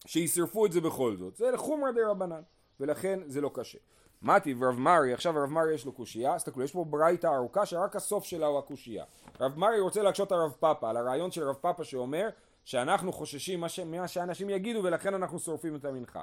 שישרפו 0.06 0.66
את 0.66 0.72
זה 0.72 0.80
בכל 0.80 1.16
זאת. 1.16 1.36
זה 1.36 1.50
לחומרא 1.50 1.90
רבנן, 2.06 2.42
ולכן 2.80 3.20
זה 3.26 3.40
לא 3.40 3.50
קשה. 3.54 3.78
מתי 4.22 4.54
ורב 4.58 4.78
מרי, 4.78 5.12
עכשיו 5.12 5.34
רב 5.36 5.50
מרי 5.50 5.74
יש 5.74 5.84
לו 5.84 5.92
קושייה, 5.92 6.34
אז 6.34 6.44
תסתכלו, 6.44 6.64
יש 6.64 6.72
פה 6.72 6.84
ברייתא 6.84 7.26
ארוכה 7.26 7.66
שרק 7.66 7.96
הסוף 7.96 8.24
שלה 8.24 8.46
הוא 8.46 8.58
הקושייה. 8.58 9.04
רב 9.40 9.58
מרי 9.58 9.80
רוצה 9.80 10.02
להקשות 10.02 10.32
על 10.32 10.38
רב 10.38 10.52
פאפה, 10.60 10.90
על 10.90 10.96
הרעיון 10.96 11.30
של 11.30 11.48
רב 11.48 11.54
פאפה 11.54 11.84
שאומר 11.84 12.28
שאנחנו 12.64 13.12
חוששים 13.12 13.60
מה, 13.60 14.08
שאנשים 14.08 14.50
יגידו 14.50 14.80
ולכן 14.84 15.14
אנחנו 15.14 15.38
שורפים 15.38 15.76
את 15.76 15.84
המנחה. 15.84 16.22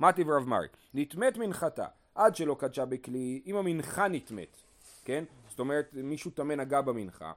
מתי 0.00 0.22
ורב 0.26 0.48
מרי, 0.48 0.66
נטמאת 0.94 1.36
מנחתה 1.36 1.86
עד 2.14 2.36
שלא 2.36 2.56
קדשה 2.58 2.84
בכלי, 2.84 3.42
אם 3.46 3.56
המנחה 3.56 4.08
נטמאת, 4.08 4.56
כן? 5.04 5.24
זאת 5.48 5.58
אומרת 5.58 5.90
מישהו 5.92 6.30
טמא 6.30 6.54
נגע 6.54 6.80
במנחה, 6.80 7.32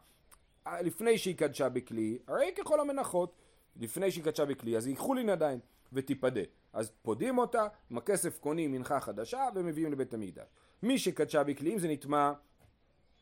לפני 0.82 1.18
שהיא 1.18 1.36
קדשה 1.36 1.70
בכלי, 1.70 2.18
הרי 2.28 2.52
ככל 2.58 2.80
המנחות, 2.80 3.32
לפני 3.80 4.12
שהיא 4.12 4.24
קדשה 4.24 4.46
בכלי, 4.46 4.78
אז 4.78 4.88
ייקחו 4.88 5.14
לי 5.14 5.32
עדיין 5.32 5.60
ותיפדה. 5.94 6.42
אז 6.74 6.92
פודים 7.02 7.38
אותה, 7.38 7.68
עם 7.90 7.98
הכסף 7.98 8.40
קונים 8.40 8.72
מנחה 8.72 9.00
חדשה 9.00 9.44
ומביאים 9.56 9.92
לבית 9.92 10.14
המקדש. 10.14 10.46
מי 10.84 11.00
שקדשה 11.00 11.44
בכלים 11.44 11.80
זה 11.80 11.88
נטמע 11.88 12.32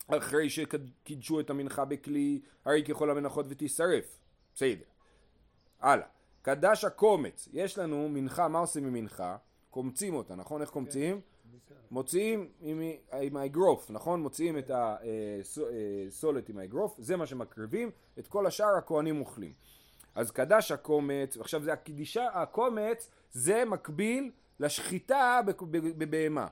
אחרי 0.07 0.49
שקידשו 0.49 1.39
את 1.39 1.49
המנחה 1.49 1.85
בכלי, 1.85 2.41
הרי 2.65 2.83
ככל 2.83 3.09
המנחות 3.09 3.45
ותישרף. 3.49 4.19
בסדר. 4.55 4.85
הלאה. 5.79 6.07
קדש 6.41 6.85
הקומץ, 6.85 7.49
יש 7.53 7.77
לנו 7.77 8.09
מנחה, 8.09 8.47
מה 8.47 8.59
עושים 8.59 8.85
עם 8.85 8.93
מנחה? 8.93 9.37
קומצים 9.69 10.15
אותה, 10.15 10.35
נכון? 10.35 10.61
איך 10.61 10.69
קומצים? 10.69 11.21
מוציאים 11.91 12.49
עם, 12.59 12.81
עם 13.21 13.37
האגרוף, 13.37 13.91
נכון? 13.91 14.21
מוציאים 14.21 14.57
את 14.57 14.71
הסולת 14.73 16.49
עם 16.49 16.57
האגרוף, 16.57 16.95
זה 16.97 17.15
מה 17.15 17.25
שמקריבים, 17.25 17.91
את 18.19 18.27
כל 18.27 18.45
השאר 18.45 18.77
הכהנים 18.77 19.19
אוכלים. 19.19 19.53
אז 20.15 20.31
קדש 20.31 20.71
הקומץ, 20.71 21.37
עכשיו 21.37 21.63
זה 21.63 21.73
הקדישה, 21.73 22.27
הקומץ 22.33 23.09
זה 23.31 23.65
מקביל 23.65 24.31
לשחיטה 24.59 25.41
בבהמה. 25.97 26.47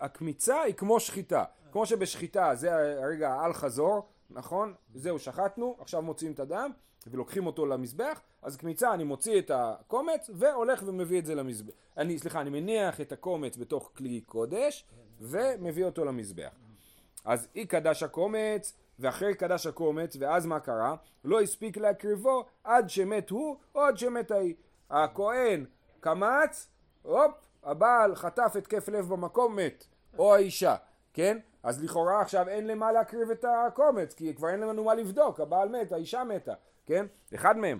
הקמיצה 0.00 0.60
היא 0.60 0.74
כמו 0.74 1.00
שחיטה, 1.00 1.44
כמו 1.72 1.86
שבשחיטה 1.86 2.54
זה 2.54 2.74
הרגע 3.02 3.32
האל 3.32 3.52
חזור, 3.52 4.08
נכון? 4.30 4.74
זהו 4.94 5.18
שחטנו, 5.18 5.76
עכשיו 5.80 6.02
מוציאים 6.02 6.32
את 6.32 6.40
הדם 6.40 6.70
ולוקחים 7.06 7.46
אותו 7.46 7.66
למזבח, 7.66 8.20
אז 8.42 8.56
קמיצה 8.56 8.94
אני 8.94 9.04
מוציא 9.04 9.38
את 9.38 9.50
הקומץ 9.54 10.30
והולך 10.34 10.82
ומביא 10.86 11.18
את 11.18 11.26
זה 11.26 11.34
למזבח. 11.34 11.72
אני, 11.96 12.18
סליחה, 12.18 12.40
אני 12.40 12.50
מניח 12.50 13.00
את 13.00 13.12
הקומץ 13.12 13.56
בתוך 13.56 13.90
כלי 13.96 14.20
קודש 14.20 14.84
ומביא 15.20 15.84
אותו 15.84 16.04
למזבח. 16.04 16.50
אז 17.24 17.48
אי 17.54 17.66
קדש 17.66 18.02
הקומץ 18.02 18.72
ואחרי 18.98 19.34
קדש 19.34 19.66
הקומץ, 19.66 20.16
ואז 20.20 20.46
מה 20.46 20.60
קרה? 20.60 20.94
לא 21.24 21.40
הספיק 21.40 21.76
להקריבו 21.76 22.44
עד 22.64 22.90
שמת 22.90 23.30
הוא 23.30 23.56
או 23.74 23.80
עד 23.80 23.98
שמת 23.98 24.30
ההיא. 24.30 24.54
הכהן 24.90 25.64
קמץ, 26.00 26.68
הופ, 27.02 27.32
הבעל 27.62 28.14
חטף 28.14 28.52
התקף 28.58 28.88
לב 28.88 29.08
במקום, 29.08 29.56
מת. 29.56 29.86
או 30.18 30.34
האישה, 30.34 30.76
כן? 31.12 31.38
אז 31.62 31.84
לכאורה 31.84 32.20
עכשיו 32.20 32.48
אין 32.48 32.66
למה 32.66 32.92
להקריב 32.92 33.30
את 33.30 33.44
הקומץ, 33.66 34.14
כי 34.14 34.34
כבר 34.34 34.48
אין 34.48 34.60
לנו 34.60 34.84
מה 34.84 34.94
לבדוק, 34.94 35.40
הבעל 35.40 35.68
מת, 35.68 35.92
האישה 35.92 36.24
מתה, 36.24 36.54
כן? 36.86 37.06
אחד 37.34 37.56
מהם. 37.56 37.78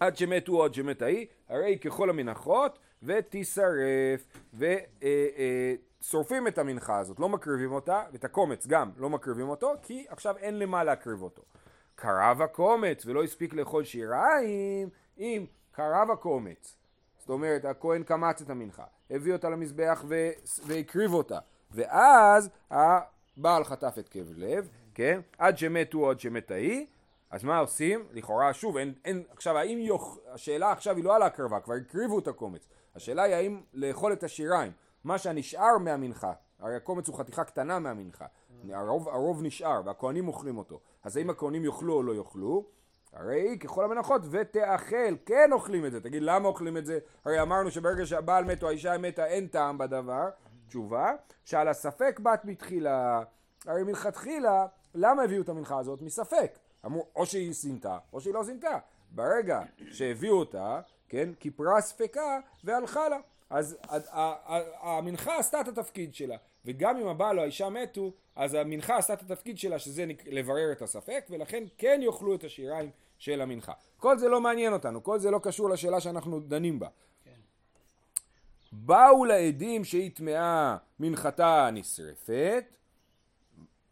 עד 0.00 0.16
שמתו 0.16 0.52
או 0.52 0.64
עד 0.64 0.74
שמת 0.74 1.02
ההיא, 1.02 1.26
הרי 1.48 1.78
ככל 1.78 2.10
המנחות 2.10 2.78
ותישרף. 3.02 4.26
ושורפים 6.00 6.48
את 6.48 6.58
המנחה 6.58 6.98
הזאת, 6.98 7.20
לא 7.20 7.28
מקריבים 7.28 7.72
אותה, 7.72 8.02
ואת 8.12 8.24
הקומץ 8.24 8.66
גם 8.66 8.90
לא 8.96 9.10
מקריבים 9.10 9.48
אותו, 9.48 9.72
כי 9.82 10.06
עכשיו 10.08 10.36
אין 10.36 10.58
למה 10.58 10.84
להקריב 10.84 11.22
אותו. 11.22 11.42
קרב 11.94 12.42
הקומץ 12.42 13.06
ולא 13.06 13.24
הספיק 13.24 13.54
לאכול 13.54 13.84
שיריים, 13.84 14.88
אם 15.18 15.46
קרב 15.72 16.10
הקומץ, 16.12 16.76
זאת 17.18 17.30
אומרת 17.30 17.64
הכהן 17.64 18.02
קמץ 18.02 18.42
את 18.42 18.50
המנחה, 18.50 18.84
הביא 19.10 19.32
אותה 19.32 19.50
למזבח 19.50 20.04
ו... 20.08 20.30
והקריב 20.66 21.14
אותה, 21.14 21.38
ואז 21.70 22.50
הבעל 22.70 23.64
חטף 23.64 23.94
את 23.98 24.08
כאב 24.08 24.32
לב, 24.36 24.68
כן, 24.94 25.20
עד 25.38 25.58
שמתו 25.58 26.10
עד 26.10 26.20
שמת 26.20 26.50
ההיא, 26.50 26.86
אז 27.30 27.44
מה 27.44 27.58
עושים? 27.58 28.04
לכאורה 28.12 28.52
שוב, 28.52 28.76
אין, 28.76 28.94
אין, 29.04 29.22
עכשיו 29.30 29.58
האם 29.58 29.78
יוכ... 29.78 30.18
השאלה 30.26 30.72
עכשיו 30.72 30.96
היא 30.96 31.04
לא 31.04 31.16
על 31.16 31.22
ההקרבה, 31.22 31.60
כבר 31.60 31.74
הקריבו 31.74 32.18
את 32.18 32.28
הקומץ, 32.28 32.68
השאלה 32.94 33.22
היא 33.22 33.34
האם 33.34 33.60
לאכול 33.74 34.12
את 34.12 34.22
השיריים, 34.22 34.72
מה 35.04 35.18
שהנשאר 35.18 35.78
מהמנחה, 35.78 36.32
הרי 36.58 36.76
הקומץ 36.76 37.08
הוא 37.08 37.16
חתיכה 37.16 37.44
קטנה 37.44 37.78
מהמנחה, 37.78 38.26
הרוב, 38.70 39.08
הרוב 39.08 39.42
נשאר 39.42 39.80
והכהנים 39.84 40.28
אוכלים 40.28 40.58
אותו, 40.58 40.80
אז 41.02 41.16
האם 41.16 41.30
הכהנים 41.30 41.64
יאכלו 41.64 41.94
או 41.94 42.02
לא 42.02 42.14
יאכלו? 42.14 42.64
הרי 43.12 43.58
ככל 43.58 43.84
המנחות 43.84 44.22
ותאכל, 44.30 45.16
כן 45.26 45.52
אוכלים 45.52 45.86
את 45.86 45.92
זה. 45.92 46.00
תגיד 46.00 46.22
למה 46.22 46.48
אוכלים 46.48 46.76
את 46.76 46.86
זה? 46.86 46.98
הרי 47.24 47.42
אמרנו 47.42 47.70
שברגע 47.70 48.06
שהבעל 48.06 48.44
מת 48.44 48.62
או 48.62 48.68
האישה 48.68 48.98
מתה 48.98 49.26
אין 49.26 49.46
טעם 49.46 49.78
בדבר. 49.78 50.28
תשובה, 50.68 51.12
שעל 51.44 51.68
הספק 51.68 52.20
בת 52.22 52.40
בתחילה. 52.44 53.22
הרי 53.66 53.82
מלכתחילה, 53.82 54.66
למה 54.94 55.22
הביאו 55.22 55.42
את 55.42 55.48
המנחה 55.48 55.78
הזאת? 55.78 56.02
מספק. 56.02 56.58
אמרו, 56.86 57.06
או 57.16 57.26
שהיא 57.26 57.52
סינתה, 57.52 57.98
או 58.12 58.20
שהיא 58.20 58.34
לא 58.34 58.42
סינתה. 58.42 58.78
ברגע 59.10 59.60
שהביאו 59.90 60.38
אותה, 60.38 60.80
כן, 61.12 61.28
כיפרה 61.40 61.80
ספקה 61.80 62.38
והלכה 62.64 63.08
לה. 63.08 63.18
אז 63.50 63.78
המנחה 64.80 65.38
עשתה 65.38 65.60
את 65.60 65.68
התפקיד 65.68 66.14
שלה. 66.14 66.36
וגם 66.64 66.96
אם 66.96 67.08
הבעל 67.08 67.38
או 67.38 67.42
האישה 67.42 67.68
מתו, 67.68 68.12
אז 68.36 68.54
המנחה 68.54 68.96
עשתה 68.96 69.12
את 69.12 69.22
התפקיד 69.22 69.58
שלה, 69.58 69.78
שזה 69.78 70.06
לברר 70.26 70.72
את 70.72 70.82
הספק, 70.82 71.24
ולכן 71.30 71.64
כן 71.78 72.00
יאכלו 72.02 72.34
את 72.34 72.44
השיריים 72.44 72.90
של 73.18 73.40
המנחה. 73.40 73.72
כל 73.96 74.18
זה 74.18 74.28
לא 74.28 74.40
מעניין 74.40 74.72
אותנו, 74.72 75.02
כל 75.02 75.18
זה 75.18 75.30
לא 75.30 75.40
קשור 75.42 75.70
לשאלה 75.70 76.00
שאנחנו 76.00 76.40
דנים 76.40 76.78
בה. 76.78 76.88
כן. 77.24 77.30
באו 78.72 79.24
לעדים 79.24 79.84
שהיא 79.84 80.10
טמאה 80.14 80.76
מנחתה 81.00 81.68
נשרפת, 81.72 82.64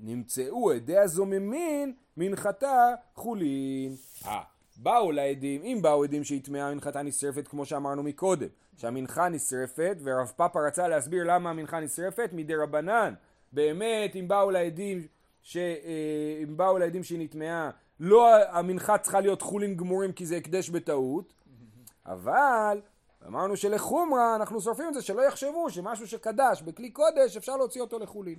נמצאו 0.00 0.70
עדי 0.70 0.98
הזוממין 0.98 1.94
מנחתה 2.16 2.94
חולין. 3.14 3.96
אה, 4.26 4.42
באו 4.82 5.12
לעדים, 5.12 5.62
אם 5.62 5.78
באו 5.82 6.04
עדים 6.04 6.24
שהיא 6.24 6.42
טמאה 6.44 6.74
מנחתה 6.74 7.02
נשרפת 7.02 7.48
כמו 7.48 7.66
שאמרנו 7.66 8.02
מקודם, 8.02 8.48
שהמנחה 8.76 9.28
נשרפת 9.28 9.96
ורב 10.02 10.32
פאפה 10.36 10.66
רצה 10.66 10.88
להסביר 10.88 11.24
למה 11.26 11.50
המנחה 11.50 11.80
נשרפת 11.80 12.30
מדי 12.32 12.54
רבנן. 12.54 13.14
באמת 13.52 14.16
אם 14.16 14.28
באו 14.28 14.50
לעדים 14.50 15.06
ש... 15.42 15.56
אה, 15.56 16.42
אם 16.42 16.56
באו 16.56 16.78
לעדים 16.78 17.04
שהיא 17.04 17.18
נטמעה 17.18 17.70
לא 18.00 18.36
המנחה 18.48 18.98
צריכה 18.98 19.20
להיות 19.20 19.42
חולין 19.42 19.76
גמורים 19.76 20.12
כי 20.12 20.26
זה 20.26 20.36
הקדש 20.36 20.70
בטעות. 20.70 21.34
אבל 22.06 22.80
אמרנו 23.26 23.56
שלחומרה 23.56 24.36
אנחנו 24.36 24.60
שורפים 24.60 24.88
את 24.88 24.94
זה 24.94 25.02
שלא 25.02 25.22
יחשבו 25.22 25.70
שמשהו 25.70 26.06
שקדש 26.06 26.62
בכלי 26.62 26.90
קודש 26.90 27.36
אפשר 27.36 27.56
להוציא 27.56 27.80
אותו 27.80 27.98
לחולין. 27.98 28.38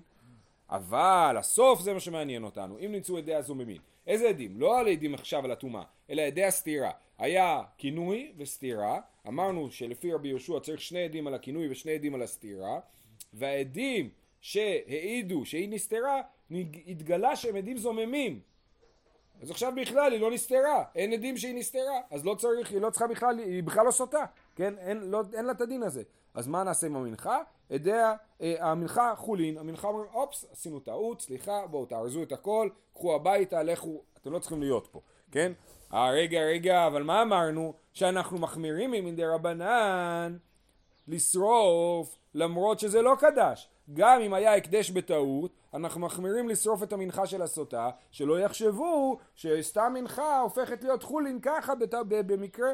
אבל 0.69 1.35
הסוף 1.39 1.81
זה 1.81 1.93
מה 1.93 1.99
שמעניין 1.99 2.43
אותנו. 2.43 2.77
אם 2.79 2.91
נמצאו 2.91 3.17
עדי 3.17 3.35
הזוממין 3.35 3.77
איזה 4.07 4.29
עדים? 4.29 4.59
לא 4.59 4.79
על 4.79 4.87
עדים 4.87 5.13
עכשיו 5.13 5.45
על 5.45 5.51
הטומאה 5.51 5.83
אלא 6.09 6.21
עדי 6.21 6.43
הסתירה 6.43 6.91
היה 7.17 7.61
כינוי 7.77 8.31
וסתירה 8.37 8.99
אמרנו 9.27 9.71
שלפי 9.71 10.13
רבי 10.13 10.27
יהושע 10.27 10.59
צריך 10.59 10.81
שני 10.81 11.03
עדים 11.03 11.27
על 11.27 11.33
הכינוי 11.33 11.69
ושני 11.71 11.91
עדים 11.91 12.15
על 12.15 12.21
הסתירה 12.21 12.79
והעדים 13.33 14.09
שהעידו 14.41 15.45
שהיא 15.45 15.69
נסתרה, 15.69 16.21
התגלה 16.87 17.35
שהם 17.35 17.55
עדים 17.55 17.77
זוממים. 17.77 18.39
אז 19.41 19.51
עכשיו 19.51 19.73
בכלל 19.75 20.11
היא 20.13 20.21
לא 20.21 20.31
נסתרה, 20.31 20.83
אין 20.95 21.13
עדים 21.13 21.37
שהיא 21.37 21.55
נסתרה, 21.55 22.01
אז 22.11 22.25
לא 22.25 22.35
צריך, 22.35 22.71
היא 22.71 22.81
לא 22.81 22.89
צריכה 22.89 23.07
בכלל, 23.07 23.39
היא 23.39 23.63
בכלל 23.63 23.85
לא 23.85 23.91
סוטה, 23.91 24.25
כן? 24.55 24.77
אין, 24.77 24.97
לא, 24.97 25.21
אין 25.33 25.45
לה 25.45 25.51
את 25.51 25.61
הדין 25.61 25.83
הזה. 25.83 26.03
אז 26.33 26.47
מה 26.47 26.63
נעשה 26.63 26.87
עם 26.87 26.95
המנחה? 26.95 27.37
עדי 27.69 27.91
אה, 28.41 28.55
המנחה 28.59 29.13
חולין, 29.15 29.57
המנחה 29.57 29.87
אומרים 29.87 30.09
אופס, 30.13 30.45
עשינו 30.51 30.79
טעות, 30.79 31.21
סליחה, 31.21 31.67
בואו 31.67 31.85
תארזו 31.85 32.23
את 32.23 32.31
הכל, 32.31 32.69
קחו 32.93 33.15
הביתה, 33.15 33.63
לכו, 33.63 34.01
אתם 34.21 34.31
לא 34.31 34.39
צריכים 34.39 34.61
להיות 34.61 34.87
פה, 34.91 35.01
כן? 35.31 35.51
אה 35.93 36.09
רגע 36.09 36.39
רגע, 36.39 36.87
אבל 36.87 37.03
מה 37.03 37.21
אמרנו? 37.21 37.73
שאנחנו 37.93 38.37
מחמירים 38.37 38.91
ממדי 38.91 39.25
רבנן 39.25 40.37
לשרוף 41.07 42.17
למרות 42.33 42.79
שזה 42.79 43.01
לא 43.01 43.15
קדש. 43.19 43.69
גם 43.93 44.21
אם 44.21 44.33
היה 44.33 44.55
הקדש 44.55 44.91
בטעות, 44.91 45.51
אנחנו 45.73 46.01
מחמירים 46.01 46.49
לשרוף 46.49 46.83
את 46.83 46.93
המנחה 46.93 47.25
של 47.25 47.41
הסוטה, 47.41 47.89
שלא 48.11 48.39
יחשבו 48.39 49.17
שסתם 49.35 49.91
מנחה 49.93 50.39
הופכת 50.39 50.83
להיות 50.83 51.03
חולין 51.03 51.39
ככה. 51.41 51.73
במקרה. 52.09 52.69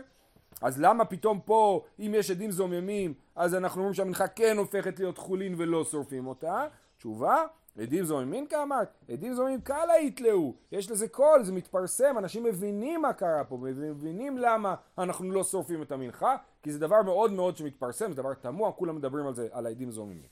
אז 0.61 0.81
למה 0.81 1.05
פתאום 1.05 1.39
פה, 1.45 1.83
אם 1.99 2.13
יש 2.17 2.31
עדים 2.31 2.51
זוממים, 2.51 3.13
אז 3.35 3.55
אנחנו 3.55 3.81
אומרים 3.81 3.93
שהמנחה 3.93 4.27
כן 4.27 4.57
הופכת 4.57 4.99
להיות 4.99 5.17
חולין 5.17 5.55
ולא 5.57 5.83
שורפים 5.83 6.27
אותה? 6.27 6.65
תשובה, 6.97 7.43
עדים 7.81 8.05
זוממים 8.05 8.47
כאמרת, 8.47 8.89
עדים 9.09 9.33
זוממים 9.33 9.61
קלה 9.61 9.99
יתלאו, 10.01 10.53
יש 10.71 10.91
לזה 10.91 11.07
קול, 11.07 11.43
זה 11.43 11.51
מתפרסם, 11.51 12.17
אנשים 12.17 12.43
מבינים 12.43 13.01
מה 13.01 13.13
קרה 13.13 13.43
פה, 13.43 13.57
מבינים 13.57 14.37
למה 14.37 14.75
אנחנו 14.97 15.31
לא 15.31 15.43
שורפים 15.43 15.81
את 15.81 15.91
המנחה, 15.91 16.35
כי 16.63 16.71
זה 16.71 16.79
דבר 16.79 17.01
מאוד 17.01 17.31
מאוד 17.31 17.57
שמתפרסם, 17.57 18.11
זה 18.11 18.17
דבר 18.17 18.33
תמוה, 18.33 18.71
כולם 18.71 18.95
מדברים 18.95 19.27
על 19.27 19.35
זה, 19.35 19.47
על 19.51 19.65
העדים 19.65 19.91
זוממים. 19.91 20.27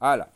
הלאה. 0.00 0.26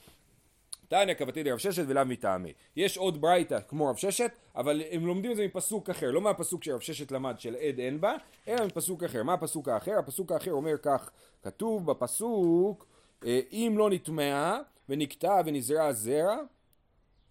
תניא 0.92 1.14
כבתי 1.14 1.42
דרב 1.42 1.58
ששת 1.58 1.84
ולאו 1.86 2.06
מטעמי. 2.06 2.52
יש 2.76 2.98
עוד 2.98 3.20
ברייתא 3.20 3.58
כמו 3.68 3.86
רב 3.86 3.96
ששת, 3.96 4.30
אבל 4.56 4.82
הם 4.90 5.06
לומדים 5.06 5.30
את 5.30 5.36
זה 5.36 5.46
מפסוק 5.46 5.90
אחר, 5.90 6.10
לא 6.10 6.20
מהפסוק 6.20 6.64
שרב 6.64 6.80
ששת 6.80 7.12
למד 7.12 7.40
של 7.40 7.54
עד 7.54 7.78
אין 7.78 8.00
בה, 8.00 8.14
אלא 8.48 8.66
מפסוק 8.66 9.04
אחר. 9.04 9.22
מה 9.22 9.34
הפסוק 9.34 9.68
האחר? 9.68 9.98
הפסוק 9.98 10.32
האחר 10.32 10.50
אומר 10.50 10.78
כך, 10.82 11.10
כתוב 11.42 11.86
בפסוק, 11.86 12.86
אה, 13.26 13.40
אם 13.52 13.74
לא 13.78 13.90
נטמעה 13.90 14.58
ונקטע 14.88 15.40
ונזרע 15.46 15.92
זרע, 15.92 16.36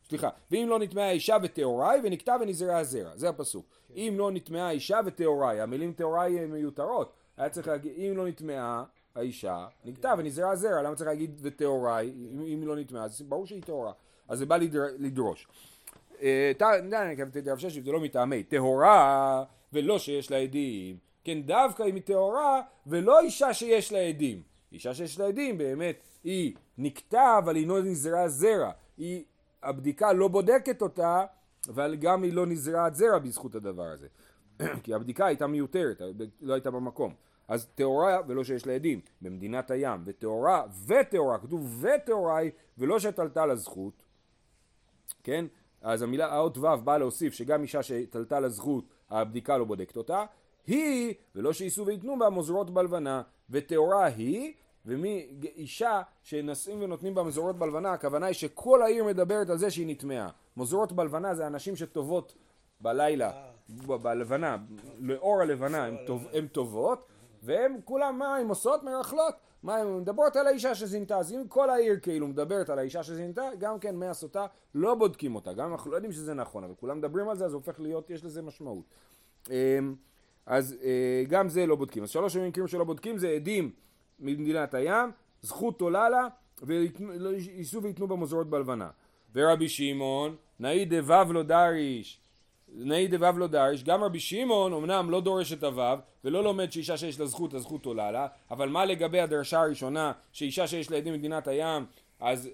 סליחה, 0.09 0.29
ואם 0.51 0.65
לא 0.69 0.79
נטמעה 0.79 1.11
אישה 1.11 1.37
וטהוראי 1.43 1.99
ונקטע 2.03 2.35
ונזרע 2.41 2.83
זרע, 2.83 3.17
זה 3.17 3.29
הפסוק. 3.29 3.65
כן. 3.87 3.93
אם 3.97 4.15
לא 4.17 4.31
נטמעה 4.31 4.71
אישה 4.71 4.99
וטהוראי, 5.05 5.61
המילים 5.61 5.93
טהוראי 5.93 6.39
הן 6.39 6.51
מיותרות, 6.51 7.13
היה 7.37 7.49
צריך 7.49 7.67
להגיד, 7.67 7.91
אם 7.97 8.17
לא 8.17 8.27
נטמעה 8.27 8.83
האישה, 9.15 9.65
נקטע 9.85 10.15
ונזרע 10.17 10.55
זרע, 10.55 10.81
למה 10.81 10.95
צריך 10.95 11.07
להגיד 11.07 11.39
וטהוראי, 11.41 12.11
אם 12.53 12.63
לא 12.65 12.75
נטמעה, 12.75 13.03
אז 13.03 13.21
ברור 13.21 13.47
שהיא 13.47 13.63
טהורה, 13.63 13.91
אז 14.27 14.39
זה 14.39 14.45
בא 14.45 14.57
לדרוש. 14.99 15.47
אה, 16.21 16.51
זה 17.83 17.91
לא 17.91 17.99
מטעמי. 17.99 18.43
טהורה 18.43 19.43
ולא 19.73 19.99
שיש 19.99 20.31
לה 20.31 20.37
עדים, 20.37 20.97
כן 21.23 21.41
דווקא 21.41 21.83
אם 21.83 21.95
היא 21.95 22.03
טהורה 22.03 22.61
ולא 22.87 23.19
אישה 23.19 23.53
שיש 23.53 23.91
לה 23.91 23.99
עדים, 23.99 24.41
אישה 24.71 24.93
שיש 24.93 25.19
לה 25.19 25.25
עדים 25.25 25.57
באמת 25.57 26.03
היא 26.23 26.53
נקטע 26.77 27.37
אבל 27.37 27.55
היא 27.55 27.67
לא 27.67 27.83
נזרעה 27.83 28.27
זרע, 28.27 28.71
היא, 28.97 29.23
הבדיקה 29.63 30.13
לא 30.13 30.27
בודקת 30.27 30.81
אותה 30.81 31.25
אבל 31.69 31.95
גם 31.95 32.23
היא 32.23 32.33
לא 32.33 32.45
נזרעת 32.45 32.95
זרע 32.95 33.19
בזכות 33.19 33.55
הדבר 33.55 33.87
הזה, 33.87 34.07
כי 34.83 34.93
הבדיקה 34.93 35.25
הייתה 35.25 35.47
מיותרת, 35.47 36.01
לא 36.41 36.53
הייתה 36.53 36.71
במקום. 36.71 37.13
אז 37.51 37.67
טהורה 37.75 38.19
ולא 38.27 38.43
שיש 38.43 38.67
לה 38.67 38.73
עדים, 38.73 38.99
במדינת 39.21 39.71
הים, 39.71 40.01
וטהורה 40.05 40.63
וטהורה, 40.87 41.37
כתוב 41.37 41.83
וטהורה 41.85 42.37
היא, 42.37 42.51
ולא 42.77 42.99
שתלתה 42.99 43.45
לזכות, 43.45 44.03
כן? 45.23 45.45
אז 45.81 46.01
המילה 46.01 46.33
האות 46.33 46.57
ו' 46.57 46.77
באה 46.83 46.97
להוסיף 46.97 47.33
שגם 47.33 47.61
אישה 47.61 47.83
שתלתה 47.83 48.39
לזכות, 48.39 48.85
הבדיקה 49.09 49.57
לא 49.57 49.65
בודקת 49.65 49.97
אותה, 49.97 50.25
היא, 50.67 51.13
ולא 51.35 51.53
שיישאו 51.53 51.85
וייתנו 51.85 52.19
בה 52.19 52.29
מוזרות 52.29 52.69
בלבנה, 52.69 53.21
וטהורה 53.49 54.05
היא, 54.05 54.53
ומי 54.85 55.27
אישה 55.55 56.01
שנשאים 56.23 56.81
ונותנים 56.81 57.15
בה 57.15 57.23
מזורות 57.23 57.59
בלבנה, 57.59 57.93
הכוונה 57.93 58.25
היא 58.25 58.33
שכל 58.33 58.81
העיר 58.81 59.03
מדברת 59.03 59.49
על 59.49 59.57
זה 59.57 59.71
שהיא 59.71 59.87
נטמעה. 59.87 60.29
מוזרות 60.57 60.91
בלבנה 60.91 61.35
זה 61.35 61.47
אנשים 61.47 61.75
שטובות 61.75 62.35
בלילה, 62.81 63.31
בלבנה, 63.69 64.57
לאור 64.99 65.41
הלבנה 65.41 65.85
הן 66.33 66.47
טובות, 66.47 67.10
והם 67.41 67.77
כולם, 67.85 68.19
מה 68.19 68.35
הן 68.37 68.47
עושות? 68.47 68.83
מרכלות. 68.83 69.35
מה 69.63 69.77
הן 69.77 69.97
מדברות 69.97 70.35
על 70.35 70.47
האישה 70.47 70.75
שזינתה, 70.75 71.17
אז 71.17 71.33
אם 71.33 71.47
כל 71.47 71.69
העיר 71.69 71.99
כאילו 71.99 72.27
מדברת 72.27 72.69
על 72.69 72.79
האישה 72.79 73.03
שזינתה, 73.03 73.41
גם 73.59 73.79
כן 73.79 73.95
מי 73.95 74.07
הסוטה 74.07 74.45
לא 74.75 74.95
בודקים 74.95 75.35
אותה, 75.35 75.53
גם 75.53 75.71
אנחנו 75.71 75.91
לא 75.91 75.95
יודעים 75.95 76.11
שזה 76.11 76.33
נכון, 76.33 76.63
אבל 76.63 76.73
כולם 76.79 76.97
מדברים 76.97 77.29
על 77.29 77.37
זה, 77.37 77.45
אז 77.45 77.53
הופך 77.53 77.79
להיות, 77.79 78.09
יש 78.09 78.23
לזה 78.23 78.41
משמעות. 78.41 78.85
אמ, 79.49 79.95
אז 80.45 80.75
אה, 80.83 81.23
גם 81.29 81.49
זה 81.49 81.65
לא 81.65 81.75
בודקים. 81.75 82.03
אז 82.03 82.09
שלוש 82.09 82.35
מקרים 82.35 82.67
שלא 82.67 82.83
בודקים 82.83 83.17
זה 83.17 83.29
עדים 83.29 83.71
ממדינת 84.19 84.73
הים, 84.73 85.11
זכות 85.41 85.81
עולה 85.81 86.09
לה, 86.09 86.27
וייסעו 86.61 87.83
וייתנו 87.83 88.07
במוזרות 88.07 88.49
בלבנה. 88.49 88.89
ורבי 89.35 89.69
שמעון, 89.69 90.35
נאי 90.59 90.85
דבב 90.85 91.27
לא 91.31 91.43
דריש, 91.43 92.20
נאי 92.75 93.07
דבב 93.07 93.37
לא 93.37 93.47
דרש, 93.47 93.83
גם 93.83 94.03
רבי 94.03 94.19
שמעון 94.19 94.73
אמנם 94.73 95.09
לא 95.09 95.21
דורש 95.21 95.53
את 95.53 95.63
הוו 95.63 95.99
ולא 96.23 96.43
לומד 96.43 96.71
שאישה 96.71 96.97
שיש 96.97 97.19
לה 97.19 97.25
זכות 97.25 97.53
הזכות 97.53 97.85
עולה 97.85 98.11
לה 98.11 98.27
אבל 98.51 98.69
מה 98.69 98.85
לגבי 98.85 99.19
הדרשה 99.19 99.59
הראשונה 99.59 100.11
שאישה 100.31 100.67
שיש 100.67 100.91
לה 100.91 100.97
עדים 100.97 101.13
במדינת 101.13 101.47
הים 101.47 101.85
אז 102.19 102.49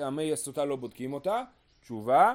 המי 0.00 0.32
הסוטה 0.32 0.64
לא 0.64 0.76
בודקים 0.76 1.12
אותה? 1.12 1.42
תשובה 1.80 2.34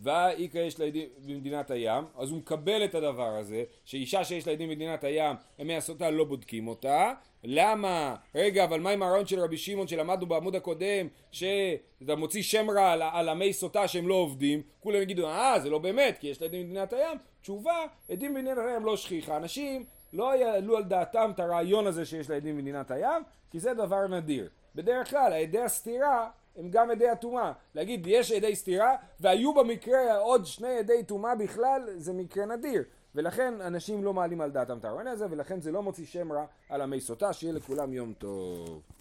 והאיכא 0.00 0.58
יש 0.58 0.80
לה 0.80 0.86
עדים 0.86 1.08
במדינת 1.26 1.70
הים 1.70 2.04
אז 2.18 2.30
הוא 2.30 2.38
מקבל 2.38 2.84
את 2.84 2.94
הדבר 2.94 3.36
הזה 3.36 3.64
שאישה 3.84 4.24
שיש 4.24 4.46
לה 4.46 4.52
עדים 4.52 4.68
במדינת 4.68 5.04
הים 5.04 5.36
ימי 5.58 5.76
הסוטה 5.76 6.10
לא 6.10 6.24
בודקים 6.24 6.68
אותה. 6.68 7.12
למה? 7.44 8.16
רגע, 8.34 8.64
אבל 8.64 8.80
מה 8.80 8.90
עם 8.90 9.02
הרעיון 9.02 9.26
של 9.26 9.40
רבי 9.40 9.56
שמעון 9.56 9.88
שלמדנו 9.88 10.26
בעמוד 10.26 10.56
הקודם 10.56 11.08
שאתה 11.30 12.16
מוציא 12.16 12.42
שם 12.42 12.70
רע 12.70 12.92
על, 12.92 13.02
על 13.02 13.28
עמי 13.28 13.52
סוטה 13.52 13.88
שהם 13.88 14.08
לא 14.08 14.14
עובדים? 14.14 14.62
כולם 14.80 15.02
יגידו 15.02 15.28
אה 15.28 15.60
זה 15.60 15.70
לא 15.70 15.78
באמת 15.78 16.18
כי 16.20 16.26
יש 16.26 16.40
לה 16.40 16.46
עדים 16.46 16.62
במדינת 16.66 16.92
הים. 16.92 17.18
תשובה 17.42 17.86
עדים 18.10 18.34
במדינת 18.34 18.58
הים 18.58 18.84
לא 18.84 18.96
שכיחה. 18.96 19.36
אנשים 19.36 19.84
לא 20.12 20.36
יעלו 20.36 20.76
על 20.76 20.84
דעתם 20.84 21.30
את 21.34 21.40
הרעיון 21.40 21.86
הזה 21.86 22.04
שיש 22.04 22.30
לה 22.30 22.36
עדים 22.36 22.56
במדינת 22.56 22.90
הים 22.90 23.22
כי 23.50 23.60
זה 23.60 23.74
דבר 23.74 24.06
נדיר. 24.06 24.48
בדרך 24.74 25.10
כלל 25.10 25.32
עדי 25.32 25.60
הסתירה 25.60 26.30
הם 26.58 26.70
גם 26.70 26.90
עדי 26.90 27.08
הטומאה. 27.08 27.52
להגיד 27.74 28.06
יש 28.06 28.32
עדי 28.32 28.56
סתירה 28.56 28.96
והיו 29.20 29.54
במקרה 29.54 30.18
עוד 30.18 30.46
שני 30.46 30.78
עדי 30.78 31.04
טומאה 31.06 31.34
בכלל 31.34 31.82
זה 31.96 32.12
מקרה 32.12 32.46
נדיר. 32.46 32.82
ולכן 33.14 33.60
אנשים 33.60 34.04
לא 34.04 34.14
מעלים 34.14 34.40
על 34.40 34.50
דעתם 34.50 34.78
את 34.78 34.84
הרעיון 34.84 35.06
הזה 35.06 35.26
ולכן 35.30 35.60
זה 35.60 35.72
לא 35.72 35.82
מוציא 35.82 36.06
שם 36.06 36.32
רע 36.32 36.44
על 36.68 36.80
המי 36.80 37.00
סוטה 37.00 37.32
שיהיה 37.32 37.52
לכולם 37.52 37.92
יום 37.92 38.12
טוב. 38.12 38.97